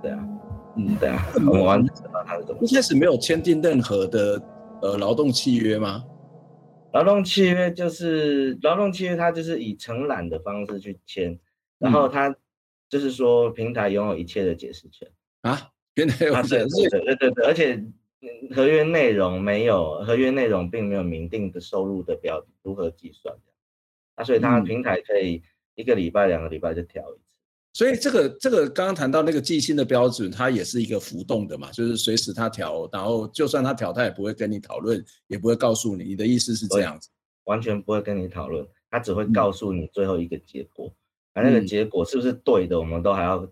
[0.00, 0.28] 对啊，
[0.76, 2.72] 嗯，对啊，我们完全不知道它是怎么算。
[2.72, 4.40] 一开始没有签订任何的。
[4.82, 6.04] 呃，劳动契约吗？
[6.94, 11.36] 劳动契约就是劳动契约，它就是以承揽的方式去签，
[11.78, 12.34] 然后它
[12.88, 17.84] 就是说平台拥有一切的解释权啊，平台有解释权，对对对，而且
[18.54, 23.36] 合约内容没有，合约内容并没有明定的收入的标准如何计算，
[24.14, 25.42] 啊，所以它平台可以
[25.74, 27.04] 一个礼拜、两个礼拜就调。
[27.74, 36.04] 所以这个这个刚刚谈到那个计薪的标准，它也是一个浮动的嘛，就是随时它调，然后就算它调，它也不会跟你讨论，也不会告诉你。
[36.04, 37.10] 你的意思是这样子？
[37.44, 40.94] 完全不会跟你讨论，它只会告诉你最后一个结果。
[41.32, 43.44] 而、嗯、那个结果是不是对的，我们都还要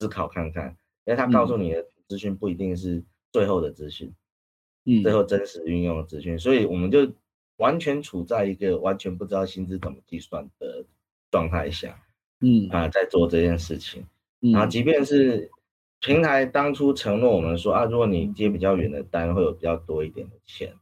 [0.00, 0.70] 思考看看，
[1.04, 4.10] 因为它告诉你的资讯不一定是最后的资讯，
[4.86, 7.06] 嗯，最后真实运用的资讯，所以我们就
[7.58, 10.86] 完全处在一个完全不知道薪资怎么计算的
[11.30, 12.02] 状态下。
[12.40, 12.68] 嗯。
[12.70, 14.06] 啊，在做这件事情，
[14.40, 15.50] 然后即便是
[16.00, 20.72] 平台当初承诺我们说啊，如果你接比较远的单，会有比较多一点的钱，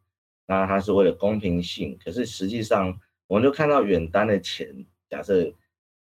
[0.47, 1.99] 那它是为了公平性。
[2.05, 5.51] 可是实际上，我们就看到远单的钱，假设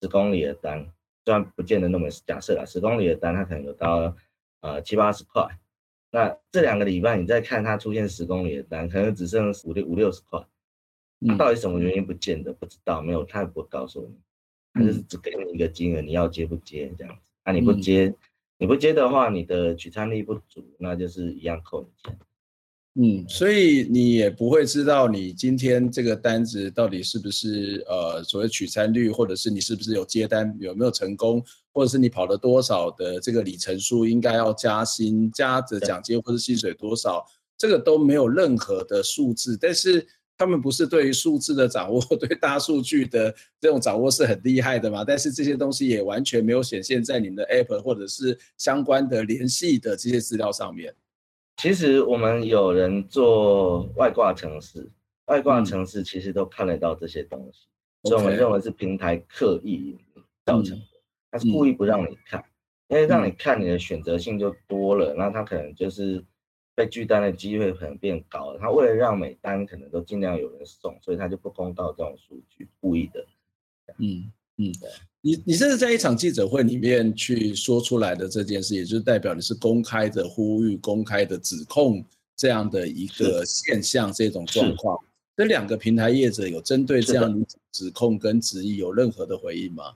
[0.01, 0.85] 十公里的单，
[1.23, 4.15] 虽然不见得那么假设啦，十公里的单它可能有到
[4.59, 5.47] 呃七八十块，
[6.11, 10.45] 那这两个礼拜你再看它出现十公里的单，可能只剩五六五六十块，
[11.19, 14.15] 那到底什么原因不见得不知道，没有，他也不会告诉你。
[14.77, 17.21] 他就是只给你一个金额，你要接不接这样子？
[17.43, 18.13] 那、啊、你不接，
[18.59, 22.19] 你不接的话，你的取餐力不足，那就是一样扣你钱。
[22.99, 31.43] 嗯，所以你也不会知道你今天这个单子到底是不是呃所谓取餐率，或者是你是不是有接单有没有成功，
[31.73, 37.25] 或者是你跑了多少的这个里程数，应该要加薪加的奖金或者薪水多少，
[37.57, 40.05] 这个都没有任何的数字，但是。
[40.37, 45.03] 他们不是对于数字的掌握， 对大数据的这种掌握是很厉害的嘛？
[45.03, 50.93] 但是这些东西也完全没有显现在你们的 App 或者是相关的联系的这些资料上面。
[51.57, 54.87] 其实我们有人做外挂城市，
[55.25, 57.65] 外挂城市其实都看得到这些东西，
[58.03, 59.97] 嗯、所以我们认为是平台刻意
[60.45, 60.85] 造成的，
[61.31, 62.43] 他、嗯、是故意不让你看，
[62.89, 66.23] 因为让你看你的选择性就多了，那他可能就是
[66.77, 68.59] 被拒单的机会可能变高了。
[68.59, 73.25] 他为了让每单可能都尽量有人送，所以他就不公道这种数据，故意的。
[73.97, 74.87] 嗯嗯，对。
[75.21, 82.05] 你你这是在一场记者会里面去说出来的这件事，也就是代表你是公开的呼吁、公开的指控
[82.35, 84.95] 这样的一个现象，这种状况。
[85.35, 89.95] 这两个平台业者有针对这样指控跟质疑有任何的回应吗？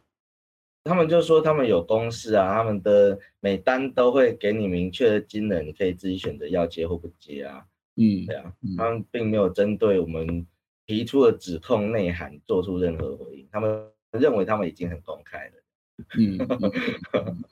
[0.84, 7.64] 他们就说他们有公式啊，他们的每单都会给你明确的金额，你可以自己选择要接或不接啊。
[7.98, 10.46] 嗯，对啊，他们并没有针对我们
[10.88, 15.54] 提出的指控内涵做出任何回应，他们认为他们已经很公开了。
[16.18, 16.38] 嗯，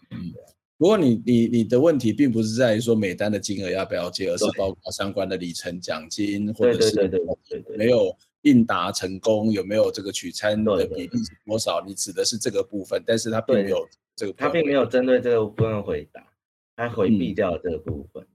[0.09, 0.33] 嗯，
[0.77, 8.15] 不过你你你的问题并不是在于说每单的金额要不要接，而是包括相关的里程奖金，或者是对对对对没有。
[8.43, 11.83] 应答成功有没有这个取餐的比例是多少？
[11.85, 16.25] 你指的是这个部分，但是他并没有这个，他并没有针对这个部分回答，
[16.75, 18.23] 他回避掉这个部分。
[18.23, 18.27] 嗯、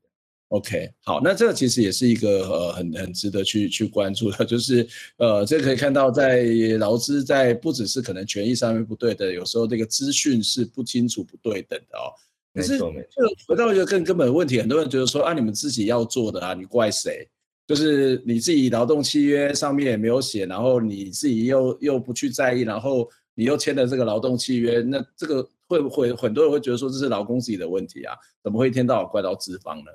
[0.48, 4.86] OK，好，那这个其实也是一个呃很很值得去去关注的，就是
[5.16, 6.44] 呃这可以看到在
[6.78, 12.12] 劳资在不只是可能权益上面不对的，有时候这个资讯是不清楚不对等的哦。
[12.52, 13.24] 没错没错。
[13.48, 17.28] 回到一个更根本的问题，很多人觉得说啊，你们自己要做的啊，你怪谁？
[17.66, 28.14] 就是你自己劳动契约上面也没有写，然后你自己又又不去在意，然后你又签了这个劳动契约，那这个会不会很多人会觉得说这是劳工自己的问题啊？
[28.42, 29.90] 怎么会一天到晚怪到资方呢？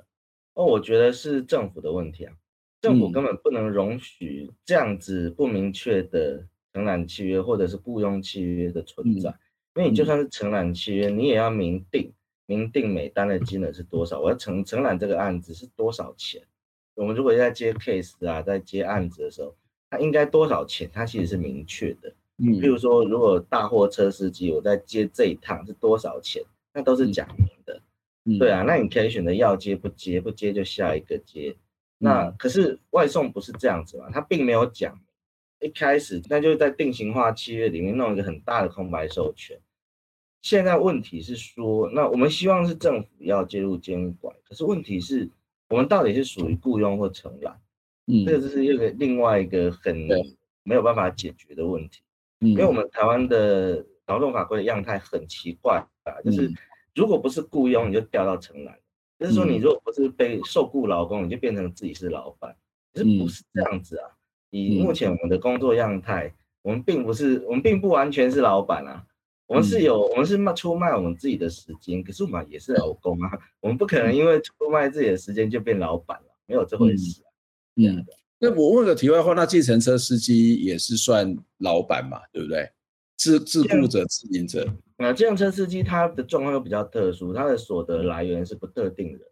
[0.54, 2.32] 哦，我觉得是政府的问题啊，
[2.82, 9.38] 政府根本不能容许这样子不明确的承揽契约或者是雇佣契约的存在，嗯、
[9.76, 12.12] 因为你就算是承揽契约，你也要明定
[12.46, 16.42] 明定每单的金额是多少，我要承承揽这个案子是多少钱。
[17.00, 19.56] 我们如果在接 case 啊，在接案子的时候，
[19.88, 20.90] 他应该多少钱？
[20.92, 22.12] 他其实是明确的。
[22.36, 26.42] 嗯，比如说，如果大货车司机我在接这一趟是多少钱，
[26.74, 27.80] 那都是讲明的。
[28.26, 31.56] 嗯，对啊，那你可以选择要接不接，不接就下一个接。
[31.96, 34.10] 那可是外送不是这样子嘛？
[34.10, 35.00] 他并没有讲，
[35.60, 39.58] 一开始那就在定型化契约里面弄一个很大的空白授权。
[40.42, 45.26] 现在问题是说，那我们希望是政府要介入监管，可是问题是。
[45.70, 47.58] 我们到底是属于雇佣或承揽？
[48.06, 49.96] 嗯，这个就是一个另外一个很
[50.64, 52.02] 没有办法解决的问题。
[52.40, 56.52] 嗯，因为我们台湾的劳动法规的样态很奇怪啊，就是
[56.94, 58.74] 如果不是雇佣，你就调到承揽；
[59.18, 62.54] 就是说你如果不是被受雇劳工，你就变成自己是老板。
[62.92, 64.10] 其实不是这样子啊。
[64.50, 69.06] 以目前我们的工作样态，我们并不是，我们并不完全是老板啊。
[69.50, 77.26] 我们是有，我们是卖出卖我们自己的时间，可是我们也是劳工啊，我们不可能因为出卖自己的时间就变老板了，没有这回事啊。
[77.74, 78.06] 嗯，
[78.38, 82.70] 那我问个题外话，那计程车司机也是算老板嘛，对不对？
[83.16, 84.72] 自自雇者、自营者。
[84.96, 89.24] 那计程车司机他的状况又比较特殊，他的所得来源是不特定的。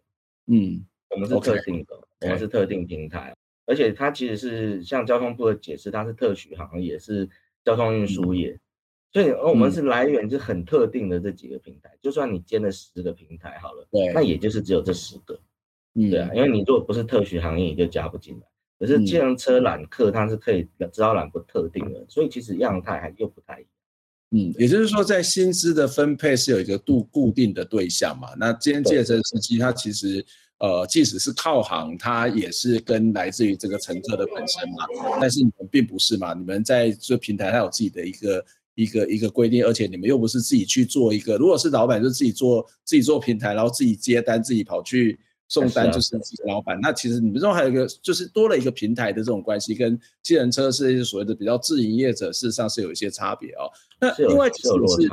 [0.47, 2.25] 嗯，我们是特定的，okay.
[2.25, 3.33] 我们是特定平台，
[3.65, 7.29] 而且他其实是像交通部的解释，它是特许行业，是
[7.63, 8.49] 交通运输业。
[8.49, 8.59] 嗯
[9.11, 15.39] 所以，我们是来源是很特定的这几个平台，嗯、就算你兼了十个平台好了，对，那也就是只有这十个，
[15.95, 18.41] 嗯，对啊，因为你如果不是特许行业，你就加不进来。
[18.77, 23.69] 可是，计程车揽客它是可以招揽不特定的，所以其实样态还又不太一样。
[24.29, 28.29] 嗯，也就是说，在薪资的分配是有一个度固定的对象嘛？
[28.37, 30.23] 那今天计程车司机他其实
[30.59, 34.85] 呃，即使是靠行，他也是跟来自于这个乘客的本身嘛。
[35.19, 36.35] 但是你们并不是嘛？
[36.35, 38.45] 你们在这平台，它有自己的一个。
[38.79, 45.19] 一个一个规定，而且你们又不是自己去做一个，如果是老板就自己做自己做平台，然后自己接单，自己跑去
[45.49, 46.79] 送单，就是自己老板。
[46.81, 53.69] 那其实你们这种还有一个，就是多了一个平台的这种关系，跟计程车是所谓的比较自营业者，事实上是有一些差别哦。
[53.99, 55.09] 那另外其实是，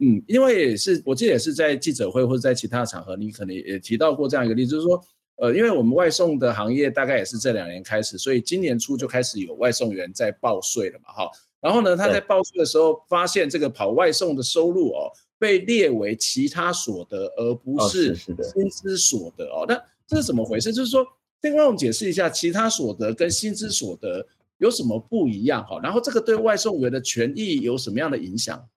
[0.00, 5.02] 嗯，因为也是我记得也是在记者会或者在其他场合，你可能也提到过这样一个例子，就是说，
[5.36, 11.30] 呃，因为我们外送的行业大概也是这两年开始，所以今年初就开始有外送员在报税了嘛，哈。
[11.60, 19.64] 然后呢，他在报税的时候发现这个跑外送的收入哦，被列为其他所得，而不是薪资所得哦。
[19.68, 20.72] 那这是怎么回事？
[20.72, 21.06] 就是说，
[21.42, 24.26] 先帮我们解释一下，其他所得跟薪资所得
[24.58, 25.78] 有什么不一样哈？
[25.82, 28.68] 然后这个对外送员的权益有什么样的影响？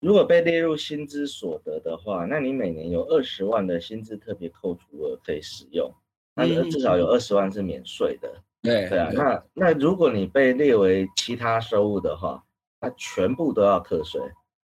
[0.00, 5.92] 如果被列入薪资所得的话，那你每年有二十万的薪资特别扣除额可以使用，
[6.34, 8.42] 那至少有二十万是免税的。
[8.62, 12.44] 对对啊，那那如果你被列为其他收入的话，
[12.78, 14.20] 它全部都要课税，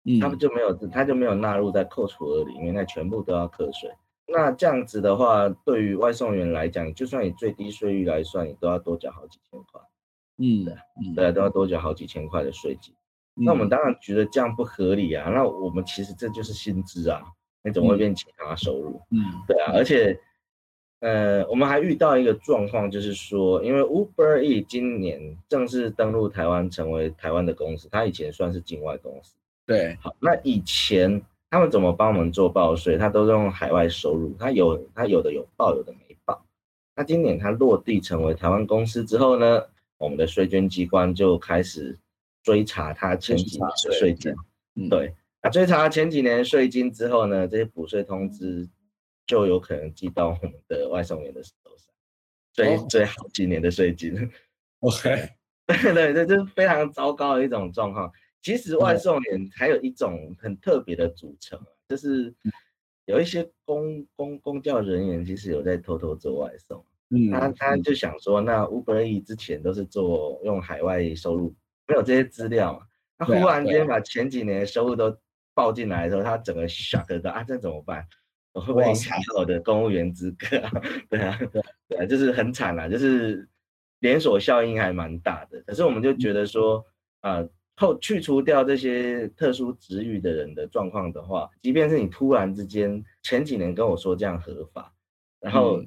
[0.06, 3.92] 嗯，他们就没有，他就没有纳入在扣除额里面，那全部都要课税。
[4.28, 9.80] 那这样子的话，对于外送员来讲，就算以最低税率来算，你都要多缴好几千块，
[10.40, 12.92] 嗯，对，对，都要多缴好几千块的税金。
[13.36, 17.22] 那我们当然觉得这样不合理啊，那我们其实这就是薪资啊，
[17.64, 19.00] 你怎么会变其他收入？
[19.12, 20.20] 嗯，对啊，而且。
[21.06, 29.36] 呃，我们还遇到一个状况，就是说，因为 Uber E 今年正式登陆台湾，成为台湾的公司，它以前算是境外公司。
[29.68, 32.98] 对，好，那以前他们怎么帮我们做报税？
[32.98, 36.44] 他都是用海外收入，他有他有的有报，有的没报。
[36.96, 39.62] 那今年他落地成为台湾公司之后呢，
[40.00, 41.96] 我们的税捐机关就开始
[42.42, 44.34] 追查他前几年的税金。
[44.74, 48.68] 嗯，对，那追查前几年税金之后呢，这些补税通知
[49.26, 51.94] 就有可能寄到我们的外送员的手上，
[52.54, 54.14] 追追好几年的税金。
[54.80, 55.30] OK，
[55.68, 58.12] 对对 对，这是非常糟糕的一种状况。
[58.42, 62.34] 其实外送员还有一种很特别的组成，就是
[63.06, 66.86] 有一些公公公教人员其实有在偷偷做外送。
[67.10, 71.56] 嗯，他他就想说，那 Uber E 之前都是做用海外收入，
[71.88, 72.86] 没有这些资料嘛。
[73.18, 75.18] 他忽然间把前几年的收入都
[75.54, 78.08] 报进来的时候，他整个 shock 到啊，这怎么办？
[78.56, 80.72] 我会不会影响我的公务员资格啊？
[81.08, 81.40] 对啊，
[81.88, 83.48] 对啊，就是很惨啊，就是
[84.00, 85.62] 连锁效应还蛮大的。
[85.68, 86.84] 可是我们就觉得说，
[87.20, 87.50] 啊、呃。
[87.78, 94.94] 后去除掉这些特殊职域的人的状况的话，即便是你突然之间前几年跟我说这样合法，
[95.42, 95.84] 然后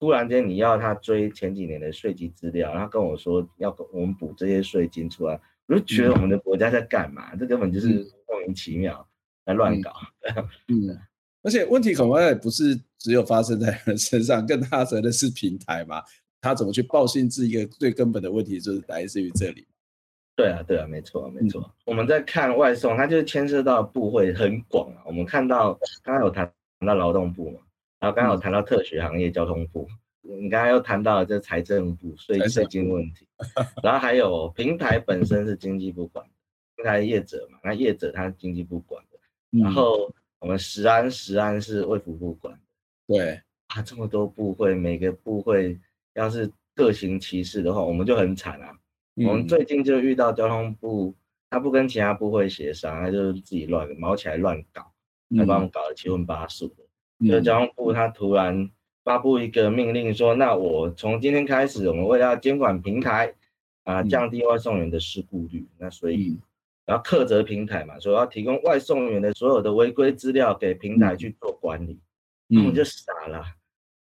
[0.00, 7.32] 突然间你要他追前几年的税籍资料，然后跟我说要我们补这些税金出来，我就觉得我们的国家在干嘛？
[7.36, 9.08] 这根本就是莫名其妙
[9.46, 9.92] 在乱搞。
[10.66, 10.98] 嗯，
[11.42, 16.02] 而且问题恐怕也不是只有发生在人身上，更大责的是平台嘛，
[16.40, 17.46] 他怎么去报信制？
[17.48, 19.66] 一个最根本的问题就是来自于这里。
[20.36, 21.60] 对啊，对啊，没错，没错。
[21.60, 25.02] 嗯、我们在看外送，它就是牵涉到部会很广啊。
[25.04, 26.50] 我们看到刚刚有谈
[26.86, 27.60] 到劳动部嘛，
[27.98, 29.86] 然后刚刚有谈到特许行业交通部，
[30.22, 33.26] 嗯、你刚刚又谈到了这财政部税税金问题，
[33.82, 36.32] 然后还有平台本身是经济部管的，
[36.76, 39.18] 平台业者嘛，那业者他是经济部管的，
[39.52, 40.10] 嗯、然后
[40.40, 42.60] 我们食安食安是卫福部管的。
[43.06, 45.78] 对啊，这么多部会，每个部会
[46.14, 48.76] 要是各行其事的话，我们就很惨啊。
[49.16, 51.14] 我们最近就遇到交通部，
[51.50, 54.90] 他不跟其他部会协商，他就是自己乱毛起来乱搞，
[55.36, 56.76] 他把我们搞得七荤八素的。
[57.18, 58.70] 嗯、就交通部他突然
[59.04, 63.34] 发布一个命令说，那我从今天开始，我们为了要监管平台
[63.84, 66.38] 啊，降低外送员的事故率，那所以
[66.90, 72.00] 然后课责平台嘛，说要提供外送员的所有的违规资料给平台去做管理，
[72.48, 73.44] 那我们就傻了。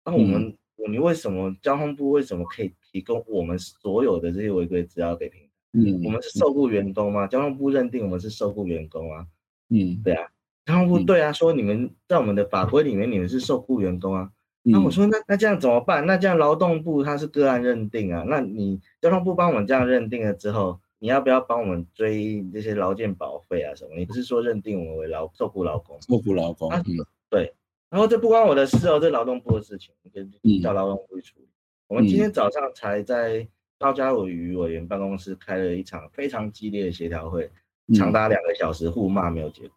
[0.05, 0.57] 那我们，
[0.89, 2.73] 你为什么交通部为什么可以？
[2.89, 7.27] 提供我们所有的这些违规资料给平台，嗯，我们是受雇员工吗？
[7.27, 9.27] 交通部认定我们是受雇员工啊，
[9.69, 10.29] 嗯，对啊，
[10.65, 14.31] 交通部对啊，说你们在我们的法规里面，你们是受雇员工啊，
[14.63, 16.05] 那我说那那这样怎么办？
[16.07, 23.95] 那这样劳动部他是个案认定啊，那你交通部帮我们这样认定了之后，你要不要帮我们追这些劳健保费啊什么？
[23.95, 25.97] 你不是说认定我们为劳受雇劳工？
[26.01, 26.83] 受雇劳工，嗯，
[27.29, 27.53] 对，
[27.89, 31.47] 然后这不关我的事哦，这劳动部的事情，你可以叫劳动部去处理。
[31.87, 37.49] 我们今天早上才在高嘉瑜委员办公室开了一场非常激烈的协调会，
[37.93, 39.76] 长达两个小时，互骂没有结果。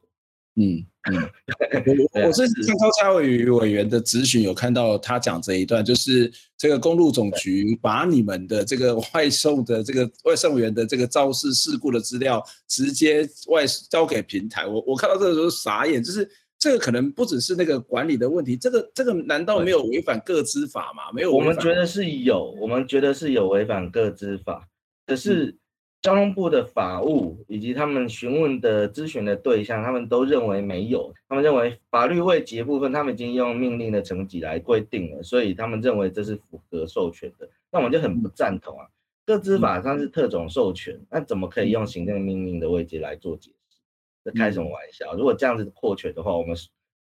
[0.56, 1.30] 嗯嗯，
[2.14, 14.66] 我我是看高嘉瑜委员的咨询，有看到他讲这一段，就是这个公路总局把你们的这个外送的这个外送员的这个肇事事故的资料直接外交给平台。
[14.66, 16.28] 我我看到这个时候傻眼，就是。
[16.62, 21.04] 这个可能不只是那个管理的问题，这个这个难道没有违反个资法吗？
[21.10, 24.68] 没有，我们觉得是有，我们觉得是有违反个资法。
[25.06, 25.56] 可是
[26.02, 37.48] 交通部的法务以及他们询问的咨询的对象，他们都认为没有，他们认为法律未及的部分，他们已经用命令的层级来规定了，所以他们认为这是符合授权的。
[37.70, 38.86] 那我们就很不赞同啊，
[39.26, 43.78] 个资法上是特种授权，那怎么可以用行政命令的位阶来做解释？
[44.24, 45.14] 这开什么玩笑？
[45.14, 46.56] 如果这样子扩权的话，我们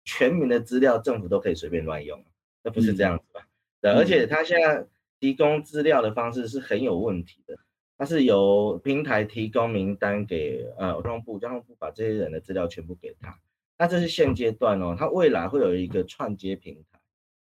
[0.05, 2.25] 全民的资料政府都可以随便乱用，
[2.65, 3.47] 那不是这样子吧？
[3.81, 4.85] 对，而且他现在
[5.21, 7.57] 提供资料的方式是很有问题的，
[7.99, 13.37] 他是由平台提供名单给呃交通部，交通部把这些人的资料全部给他，
[13.77, 17.01] 那这是现阶段哦，它未来会有一个串接平台，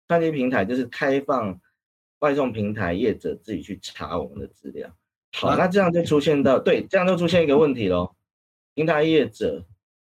[0.06, 1.60] 串接平台就是开放
[2.20, 4.88] 外送平台业者自己去查我们的资料。
[5.32, 8.14] 好，那这样就出现到对，这样就出现一个问题喽。
[8.74, 9.64] 平台业者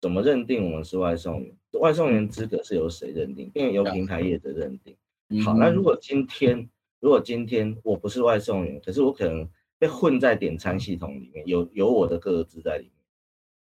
[0.01, 1.53] 怎么认定我们是外送员？
[1.73, 3.51] 外送员资格是由谁认定？
[3.55, 4.97] 因为由平台业者认定。
[5.45, 6.69] 好，那如果今天
[7.01, 9.49] 如果今天我不是外送员，可是我可能
[9.79, 12.91] 被混在点餐系统里面，有有我的个资在里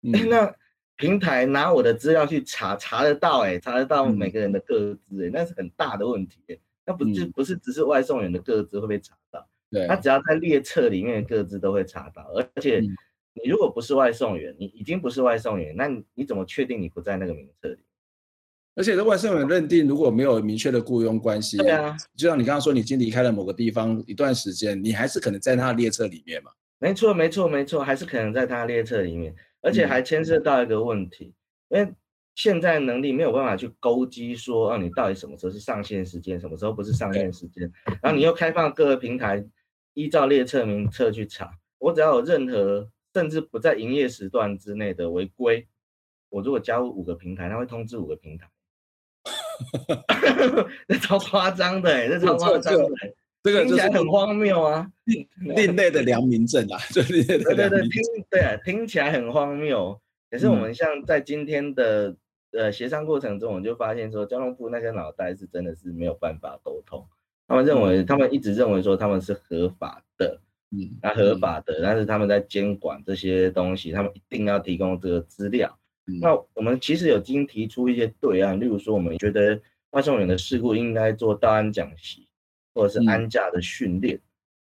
[0.01, 0.25] 面。
[0.25, 0.55] 嗯、那
[0.97, 6.61] 平台拿我的资料去查，查得到哎、欸，查得到每个人的个资哎，那是很大的问题、欸。
[6.85, 9.49] 那不就不是只是外送员的个资会被查到？
[9.71, 12.83] 对，他只要在列册里面的个资都会查到，而且。
[13.41, 17.79] 你如果不是外送员，你已经不是外送员，那你怎么确定你不在那个名册里？
[18.79, 26.53] 而且这外送员认定如果没有明确的雇佣关系，对啊，就像你刚刚说，你已经离开了某个地方一段时间，你还是可能在他的列车里面嘛？
[26.79, 31.35] 没错，没错，没错，还是可能在他的列车里面，而且还牵涉到一个问题，
[31.70, 31.93] 嗯、因为
[32.37, 37.68] 现在能力没有办法去勾稽说，啊，你到底什么时候是上线时间，什么时候不是上线时间，
[38.01, 39.45] 然后你又开放各个平台
[39.95, 41.51] 依照列车名册去查，
[41.81, 45.66] 我只要有任何甚至不在营业时段之内的违规，
[46.31, 48.49] 我如果加入五个平台，他会通知五个平台。
[50.86, 52.88] 那超夸张的，哎，那超夸张的，
[53.42, 60.00] 这个听起来很荒谬啊，另另类的良民证啊，对对对对，听对啊，听起来很荒谬。
[60.30, 62.14] 可是我们像在今天的
[62.52, 67.06] 呃协商过程中，我们就发现说，交通部那些脑袋是真的是没有办法沟通。
[67.46, 70.38] 他们认为，他们一直认为说他们是合法的，
[70.70, 75.78] 嗯，那合法的，但是他们在监管这些东西，他们一定要提供这个资料。
[76.20, 82.26] 那我们其实有经提出一些对案，例如说，我们觉得外送员的事故应该做道安讲习，
[82.74, 84.18] 或者是安驾的训练。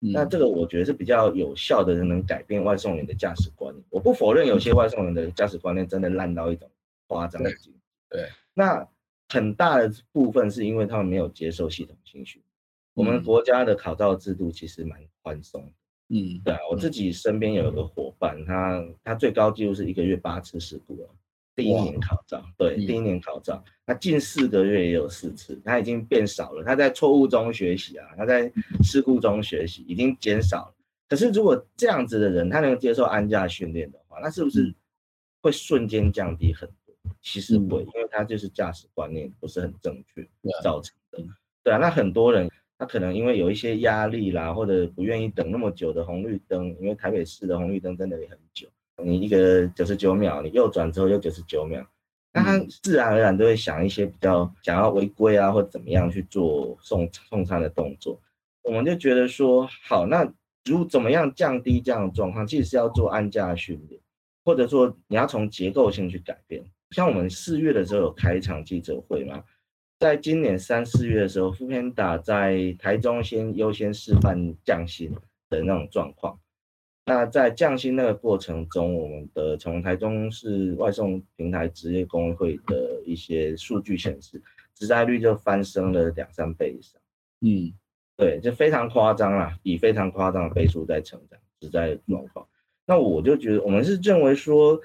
[0.01, 3.83] 嗯、那这个我觉得是比较有效的，能改变外送员的驾驶观念。
[3.89, 6.69] 我不否认有些外送员的驾驶观念真的烂到一种
[7.07, 7.79] 夸张的境界。
[8.09, 8.87] 对，那
[9.29, 12.45] 很大的部分是因为他们没有接受系统性训练。
[12.93, 15.71] 我们国家的考照制度其实蛮宽松的。
[16.09, 21.09] 嗯，对啊，我自己身边有一个伙伴，他他最高纪录是一个月八次事故啊。
[21.57, 26.63] 第一年考照，对，第一年考照，那近四个月也有四次，他已经变少了。
[26.63, 28.51] 他在错误中学习啊，他在
[28.83, 30.75] 事故中学习，已经减少了。
[31.09, 34.71] 可是如果这样子的人，他能接受安驾训练的话，那是不是
[35.41, 36.95] 会瞬间降低很多？
[37.23, 40.23] 其实会，因为他就是驾驶观念不是很正确
[40.61, 41.17] 造成的。
[41.63, 42.47] 对啊，那很多人
[42.77, 48.67] 他可能因为有一些压力啦，或者不愿意等那么久的红绿灯，因为台北市的红绿灯真的也很久。
[49.03, 51.85] 你一个九十九秒，你右转之后又九十九秒，
[52.33, 58.19] 那他自然而然都会想一些比较想要违规啊，或怎么样去做送送餐的动作。
[58.63, 60.27] 我们就觉得说，好，那
[60.65, 64.01] 如怎么样降低这样的状况，其实是要做安驾训练，
[64.43, 66.63] 或者说你要从结构性去改变。
[66.91, 69.43] 像我们四月的时候有开一场记者会嘛，
[69.99, 75.13] 在今年三四月的时候，foodpanda 在台中先优先示范降薪
[75.49, 76.39] 的那种状况。
[77.09, 84.41] 那在降薪那个过程中，我们的从台中市外送平台职业工会的一些数据显示，
[84.75, 86.99] 职灾率就翻升了两三倍以上。
[87.39, 87.71] 嗯，
[88.17, 92.45] 对，就非常夸张啦，以非常夸张的倍数在成长职灾的状况。
[92.85, 94.77] 那我就觉得，我们是认为说，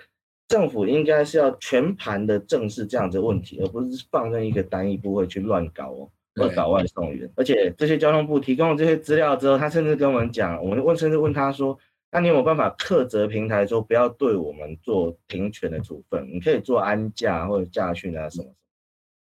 [0.46, 7.28] 政府应该是要全盘的正视这样子的问题，而不是放任一个单一部位去乱搞哦，乱搞外送员。
[7.34, 11.76] 而且这些交通部提供了这些资料之后，他甚至跟我们讲，我们问甚至问他说。
[12.12, 16.28] 那你有没有办法苛责平台说不要对我们做停权的处分？
[16.30, 18.54] 你可以做安驾或者驾训啊什么什么。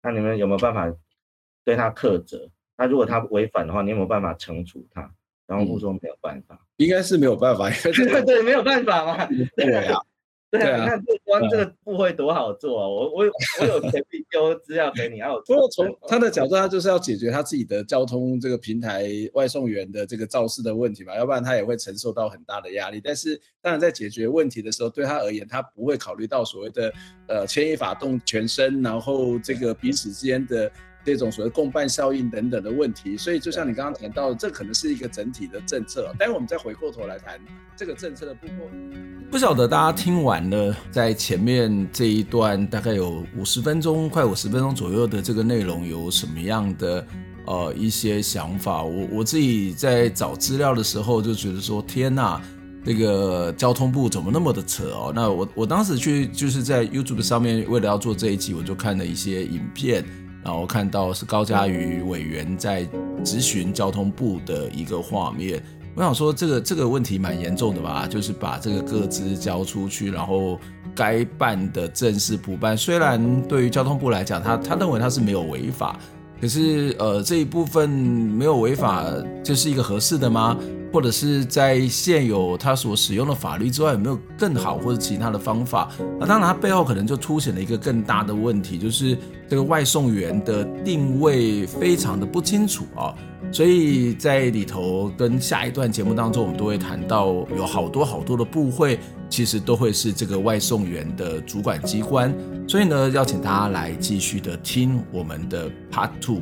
[0.03, 0.93] 那你们有没有办法
[1.64, 2.51] 对他苛责？
[2.76, 5.14] 那如果他违反的话，你有没有办法惩处他？
[5.47, 7.70] 然后不说没有办法，应该是没有办法。
[7.70, 9.28] 对对，没有办法嘛。
[9.55, 10.01] 对啊。
[10.53, 12.86] 对啊，你看这关这个部会多好做啊！
[12.86, 13.24] 我我
[13.59, 23.00] 我有权利丢资料给你，然后不过从 他的角度，他就是要解决他自己的交通这个平台外送员的这个肇事的问题嘛，要不然他也会承受到很大的压力。
[23.03, 26.92] 但是当然在解决问题的时候，对他而言，他不会考虑到所谓的
[27.28, 30.70] 呃牵一发动全身，然后这个彼此之间的。
[31.05, 36.12] 这种所谓共伴效应等等的问题，所以就像你刚刚谈到的，这可能是一个整体的政策。
[36.18, 37.40] 待会我们再回过头来谈
[37.76, 39.28] 这个政策的部分。
[39.30, 47.07] 不晓得大家听完了，在前面这一段大概有五十分钟，快五十分钟左右的这个内容，有什么样的
[47.46, 48.82] 呃一些想法？
[48.82, 52.40] 我我自己在找资料的时候就觉得说，天呐，
[52.84, 55.12] 这个交通部怎么那么的扯哦？
[55.14, 60.05] 那我我当时去就是在 YouTube 上面，为了要做这一集，我就看了一些影片。
[60.45, 62.86] 然后看到是高嘉瑜委员在
[63.24, 65.62] 质询交通部的一个画面，
[65.95, 70.59] 我想说这个这个问题蛮严重的吧，就是把这个各资交出去，然后
[70.95, 75.99] 该办的正式补办，虽然对于交通部来讲，他他认为他是没有违法，
[76.40, 79.07] 可是呃这一部分没有违法，
[79.45, 80.57] 就是一个合适的吗？
[80.93, 85.90] 或者是在现有他所使用的法律之外，有没有更好或者其他的方法？
[86.20, 89.16] 那当然，它背后可能就凸显了一个更大的问题，就是
[89.49, 93.14] 这个外送员的定位非常的不清楚啊。
[93.51, 97.26] 所以在里头跟下一段节目当中，我们都会谈到
[97.57, 102.34] 有好多好多的部会，其实都会是这个外送员的主管机关。
[102.68, 106.40] 所以呢，邀请大家来继续的听我们的 Part Two。